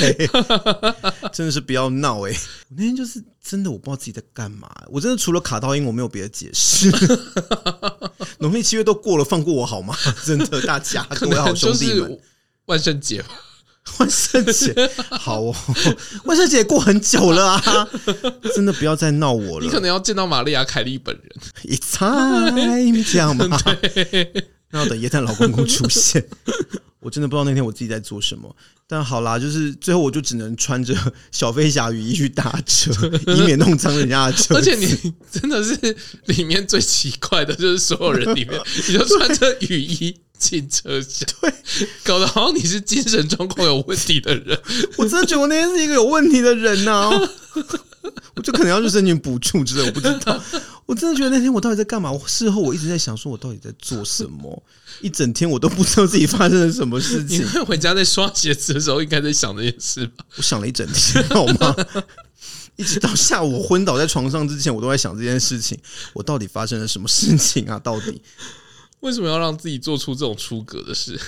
[1.32, 2.40] 真的是不要闹哎、欸！
[2.70, 6.92] 我那天就是真的我不知道自己在干嘛，我真的除了卡到音，我没有别的解释。
[8.40, 9.96] 农历七月都过了，放过我好吗？
[10.26, 12.20] 真的，大家各位好兄弟们，
[12.66, 13.30] 万圣节吧，
[14.00, 14.74] 万圣节
[15.12, 15.56] 好哦，
[16.26, 17.88] 万圣节过很久了啊，
[18.56, 19.66] 真的不要再闹我了。
[19.66, 21.24] 你可能要见到玛丽亚凯莉本人
[21.66, 23.60] ，It's time 这样吗？
[24.74, 26.26] 那要等耶诞老公公出现。
[27.00, 28.56] 我真的不知道那天我自己在做什么，
[28.88, 30.96] 但好啦，就是最后我就只能穿着
[31.34, 32.92] 小飞侠雨衣去搭车，
[33.28, 34.56] 以免弄脏人家的车。
[34.56, 35.78] 而且你真的是
[36.28, 41.54] 里面最奇怪的，就是所有人里面， 你就穿着雨衣进车厢，对，
[42.06, 44.58] 搞得好像你是精神状况有问题的人。
[44.96, 47.30] 我真的觉得我那天是一个有问题的人呐、啊。
[48.36, 50.42] 我就可能要去申请补助之类，我不知道。
[50.86, 52.12] 我真的觉得那天我到底在干嘛？
[52.12, 54.64] 我事后我一直在想，说我到底在做什么？
[55.02, 57.40] 一整天我都不知道自己发生了什么事情。
[57.42, 60.26] 你会回家在刷鞋子的时候，应该在想这件事吧？
[60.36, 61.76] 我想了一整天，好吗？
[62.76, 65.78] 一直到下午我昏倒在床上之前，我都在想这件事情。
[66.14, 67.80] 我到底发生了什么事情啊？
[67.80, 68.22] 到底
[69.02, 71.20] 为什么要让自己做出这种出格的事？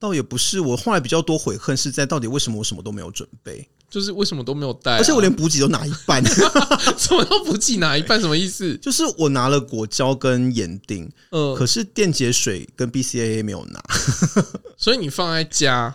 [0.00, 3.68] 倒也不是，我后来比较多悔恨是在到底为什么我什么都没有准备。
[3.88, 6.24] 就是为什么都没有带、啊，而且我连补给都拿一半。
[6.98, 8.20] 什么叫补给拿一半？
[8.20, 8.76] 什么意思？
[8.78, 13.82] 就是我拿了果胶跟眼钉，嗯，可是电解水跟 BCAA 没有拿，
[14.76, 15.94] 所以你放在家？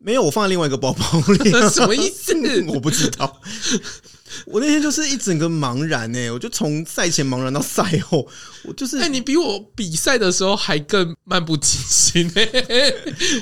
[0.00, 1.50] 没有，我放在另外一个包包里。
[1.70, 2.32] 什么意思？
[2.68, 3.40] 我不知道。
[4.44, 8.28] 我那天就是一整个茫然哎、欸，我就从赛前茫然到赛后，
[8.62, 12.94] 我就是哎、欸，你比我比赛的时候还更漫不经心哎、欸，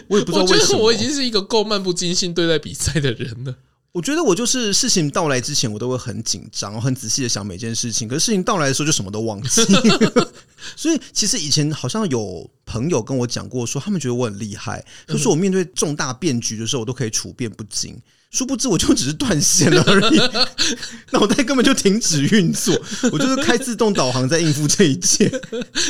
[0.08, 3.54] 我也不知道为什么，我已经是一个够漫不经心对待比赛的人了。
[3.96, 8.06] 我觉得我就是事情到来之前，我都会很紧张，很仔细的想每件事情。
[8.06, 9.62] 可是事情到来的时候，就什么都忘记。
[10.76, 17.98] 所以其实以前好像有朋友跟我讲过，说他们觉得我很厉害，就是我面对重大变局的时候，我都可以处变不惊。
[18.30, 20.18] 殊不知，我就只是断线了而已，
[21.12, 22.78] 脑袋根本就停止运作。
[23.10, 25.24] 我就是开自动导航在应付这一切。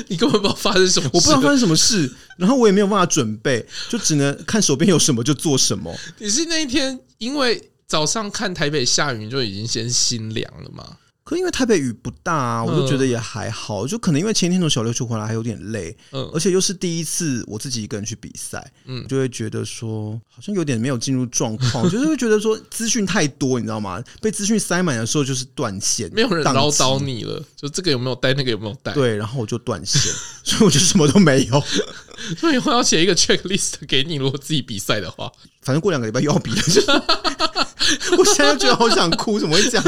[0.07, 5.93] 你根本不知道发生什么事，我不知道发生什么事，然后我也没有办法准备，就只能看手边有什么就做什么。
[6.19, 7.61] 你是那一天因为。
[7.87, 10.99] 早上看台北下雨，就已经先心凉了嘛。
[11.27, 13.85] 可因为台北雨不大啊，我就觉得也还好。
[13.85, 24.01] 就可能因为前天从小琉球回来还有点累，嗯，而且又是第一次我自己一个人去比赛，嗯，就会觉得说好像有点没有进入状况， 就是会觉得说资讯太多，你知道吗？
[24.21, 28.93] 被资讯塞满的时候就是断线，没有人唠叨你了，就这个有没有带，那个有没有带？
[28.93, 30.01] 对，然后我就断线，
[30.45, 31.61] 所以我就什么都没有。
[32.39, 36.57] 所以我要写一个 checklist 给你，如果自己比赛的话，反正过两个礼拜又要比了。
[38.17, 39.85] 我现在觉得好想哭，怎么会这样？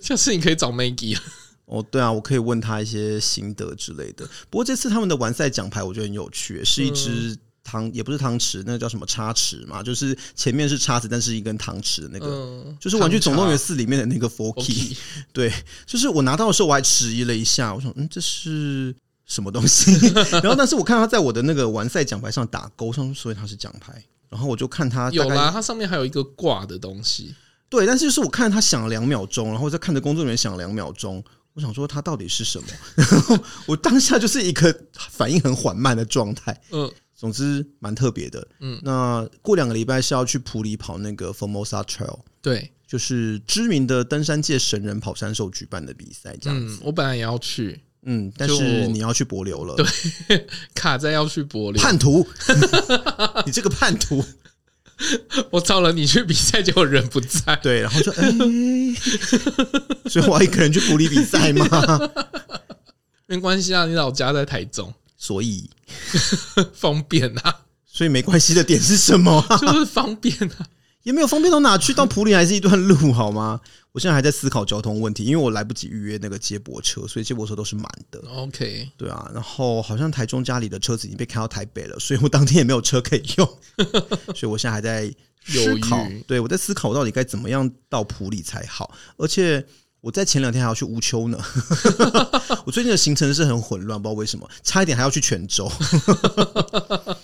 [0.00, 1.18] 下次你可以找 Maggie
[1.66, 4.26] 哦，对啊，我可以问他一些心得之类的。
[4.50, 14.96] 不过这次他们的完赛奖牌我觉得很有趣，是一只汤，也不是汤匙，那个叫什么叉匙嘛，就是前面是叉子，但是一根汤匙的那个，就是《玩具总动员四》里面的那个 Forky。
[15.32, 15.52] 对，
[15.86, 19.92] 就是我拿到的时候我还迟疑了一下，我说嗯，这是什么东西？
[20.42, 24.02] 然后但是我看他在我的那个完赛奖牌上打勾上，所以他是奖牌。
[24.28, 27.34] 然后我就看他有啦，它上面还有一个挂的东西。
[27.72, 32.68] 对，但是就是我看他想了两秒钟，然后再看着工作人员响了两秒钟，我想说他到底是什么？
[32.96, 34.78] 然后我当下就是一个
[35.10, 36.60] 反应很缓慢的状态。
[36.70, 38.46] 嗯，总之蛮特别的。
[38.60, 46.36] 嗯，那过两个礼拜是要去普里跑那个 Formosa Trail，对，就是知名的登山界神人跑山兽举办的比赛。
[46.38, 49.76] 这样子，嗯，我本来也要去，嗯，但是你要去柏流了，
[50.28, 52.28] 对， 卡在要去柏流，叛徒，
[53.46, 54.22] 你这个叛徒。
[55.50, 57.56] 我找了你去比赛，结果人不在。
[57.62, 58.94] 对，然后就哎，欸、
[60.08, 62.10] 所以我要一个人去普里比赛吗？
[63.26, 65.68] 没关系啊，你老家在台中，所以
[66.74, 67.60] 方便啊。
[67.86, 69.44] 所以没关系的点是什么？
[69.60, 70.66] 就是方便啊。
[71.02, 73.60] 也没有方便到哪去，到普里还是一段路，好吗？
[73.92, 78.22] 我现在还在思考交通问题，因为我来不及预约那个接驳车，所以接驳车都是满的。
[78.34, 83.46] OK，对啊，然后好像台中家里的车子已经被开到台北了，所以我当天也没有车可以用，
[84.34, 85.12] 所以我现在还在
[85.44, 86.06] 思考。
[86.26, 89.62] 对，我在思考我到底该怎么样到普里才好，而且
[90.00, 91.38] 我在前两天还要去乌丘呢。
[92.64, 95.70] 我最近的行程是很混乱，不知道为什么，差一点还要去泉州。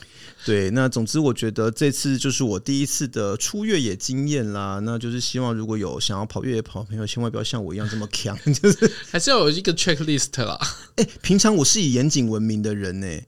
[0.49, 4.79] 对，那总之我觉得这次就是我第一次的出越野经验啦。
[4.83, 10.59] 那就是希望如果有想要跑越野跑的朋友，千万不要像我一样这么强， 就是还是要有一个 checklist 啦。
[10.97, 13.27] 哎，平常我是以严谨闻名的人呢、欸。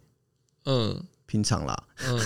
[0.64, 1.84] 嗯，平常啦。
[2.06, 2.18] 嗯，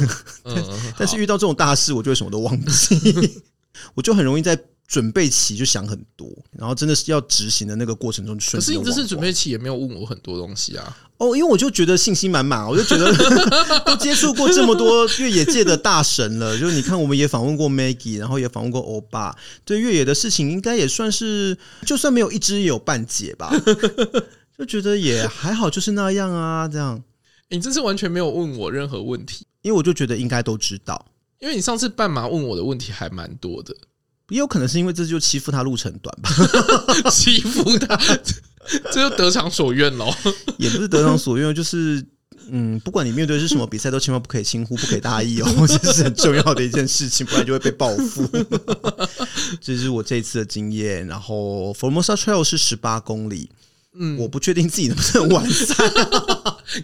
[0.45, 3.42] 嗯但是遇到这种大事，我就会什么都忘记。
[3.95, 4.57] 我就很容易在
[4.87, 10.97] 准备期就想很多，然后真的是要执行的那个过程中，可是你这次准备期也没有问我很多东西啊。
[11.16, 13.11] 哦，因为我就觉得信心满满，我就觉得
[13.87, 16.59] 都接触过这么多越野界的大神了。
[16.59, 21.57] 就是你看，我们也访问过 Maggie，然后也访问过欧巴，对越野的事情应该也算是，
[21.87, 23.53] 就算没有一知也有半解吧。
[24.59, 27.03] 就觉得也还好，就是那样啊，这样。
[27.49, 31.07] 你这次完全没有问我任何问题，因为我就觉得应该都知道。
[31.41, 33.74] 因为你上次半马问我的问题还蛮多的，
[34.31, 36.31] 也有可能是因为这就欺负他路程短吧，
[37.11, 37.97] 欺负他，
[38.91, 40.12] 这就得偿所愿喽。
[40.59, 42.05] 也不是得偿所愿，就是
[42.51, 48.29] 嗯，不管你面对是什么比赛，都千万不可以轻忽，不可以大意哦， 这是很重要的一件事情，不然就会被报复。
[49.61, 51.07] 这是我这一次的经验。
[51.07, 53.51] 然后，Formosa Trail 是十八公里。
[53.97, 55.75] 嗯，我不确定自己能不能完赛，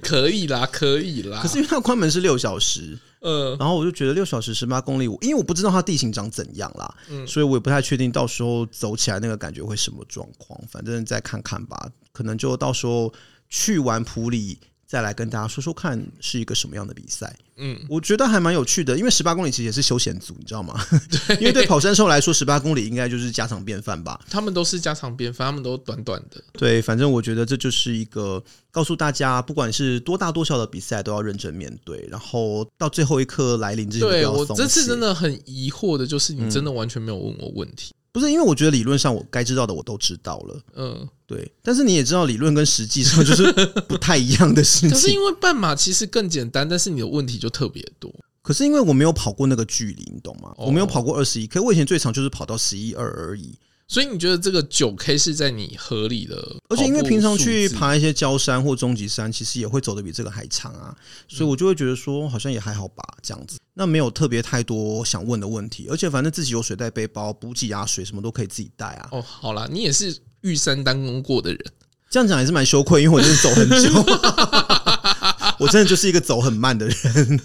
[0.01, 1.41] 可以啦，可以啦。
[1.43, 13.13] 可是因为它关门是六小时，呃，然后我就觉得六小时十八公里，因为我不知道它地形长怎样啦，嗯，所以我也不太确定到时候走起来那个感觉会什么状况，反正再看看吧，可能就到时候
[13.49, 14.59] 去完普里。
[14.91, 20.75] 再来跟大家说说看是一个什么样的比赛，嗯，我觉得还蛮有趣的，因为十八公里其实也是休闲组，你知道吗？
[21.29, 24.21] 对， 因为对跑山兽来说，十八公里应该就是家常便饭吧？
[24.29, 26.43] 他们都是家常便饭，他们都短短的。
[26.55, 37.95] 对，反正我觉得这就是一个告诉大家，不管是多大多小的比赛，都要认真面对，然后到最后一刻来临之前，对，我这次真的很疑惑的就是，你真的完全没有问我问题。
[38.13, 41.51] 不是因为我觉得理论上我该知道的我都知道了，嗯，对。
[41.63, 43.53] 但是你也知道，理论跟实际上就是
[43.89, 44.91] 不太一样的事情。
[44.91, 48.13] 可 是因为半马其实更简单，但是你的问题就特别多。
[48.43, 50.53] 可是因为我没有跑过那个距离，你懂吗？
[50.57, 53.57] 我没有跑过二十一 K，我以前最长就是跑到十一二而已。
[53.91, 56.37] 所以你觉得这个九 K 是在你合理的？
[56.69, 60.95] 而且因为平常去爬一些焦山或终极山，其实也会走的比这个还长啊，
[61.27, 63.59] 所以我就会觉得说好像也还好吧，这样子。
[63.75, 69.09] 那没有特别太多想问的问题，而且反正自己有水袋背包、补给啊、水什么都可以自己带啊。
[69.11, 71.59] 哦，好啦，你也是玉山单攻过的人，
[72.09, 73.91] 这样讲也是蛮羞愧，因为我真的走很久，
[75.61, 77.41] 我真的就是一个走很慢的人。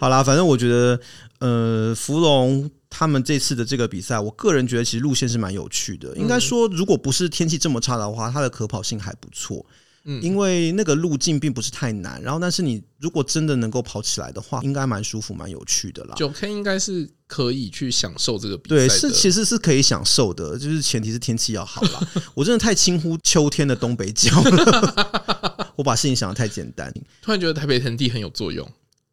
[0.00, 1.00] 好啦，反正我觉得，
[1.38, 2.70] 呃，芙蓉。
[2.92, 6.12] 他们这次的这个比赛，我个人觉得其实路线是蛮有趣的。
[6.16, 9.64] 应该说，如果不是天气这么差的话，它的可跑性还不错。
[10.04, 12.20] 嗯，因为那个路径并不是太难。
[12.20, 16.16] 然后，但是你如果真的能够跑起来的话，应该蛮舒服、蛮有趣的啦。
[16.16, 18.74] 九 K 应该是可以去享受这个比赛。
[18.74, 22.08] 对，是其实是可以享受的，就是前提是天气要好啦。
[22.34, 26.92] 我真的太轻忽秋天的东北角了， 我把事情想的太简单。
[27.22, 28.68] 突然觉得台北盆地很有作用。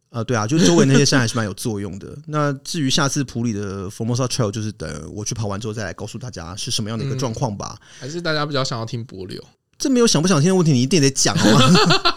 [0.09, 2.17] 呃，对啊，就周围那些山还是蛮有作用的。
[2.27, 7.77] 那至于下次普里的 Formosa Trail，就是等我去跑完之后再来告诉大家是什么样的一个状况吧。
[7.99, 9.43] 还是大家比较想要听柏流？
[9.77, 12.16] 这没有想不想听的问题，你一定得讲哦。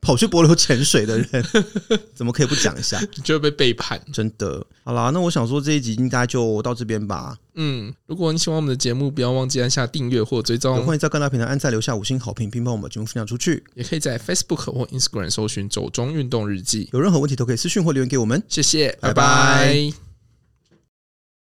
[0.00, 1.44] 跑去帛琉潜水的人，
[2.14, 3.00] 怎么可以不讲一下？
[3.22, 4.64] 就会被背叛，真的。
[4.82, 7.36] 好啦，那我想说这一集应该就到这边吧。
[7.54, 10.84] 嗯，如果你喜欢我们的节目，不要忘记按下订阅或追踪。
[10.86, 13.62] 欢迎在各大平台按赞、留下五星好评，并帮我们节目分享出去。
[13.74, 16.88] 也可以在 Facebook 或 Instagram 搜寻“走中运动日记”。
[16.94, 18.42] 有任何问题都可以私讯或留言给我们。
[18.48, 19.14] 谢谢，拜拜。
[19.14, 20.09] 拜拜。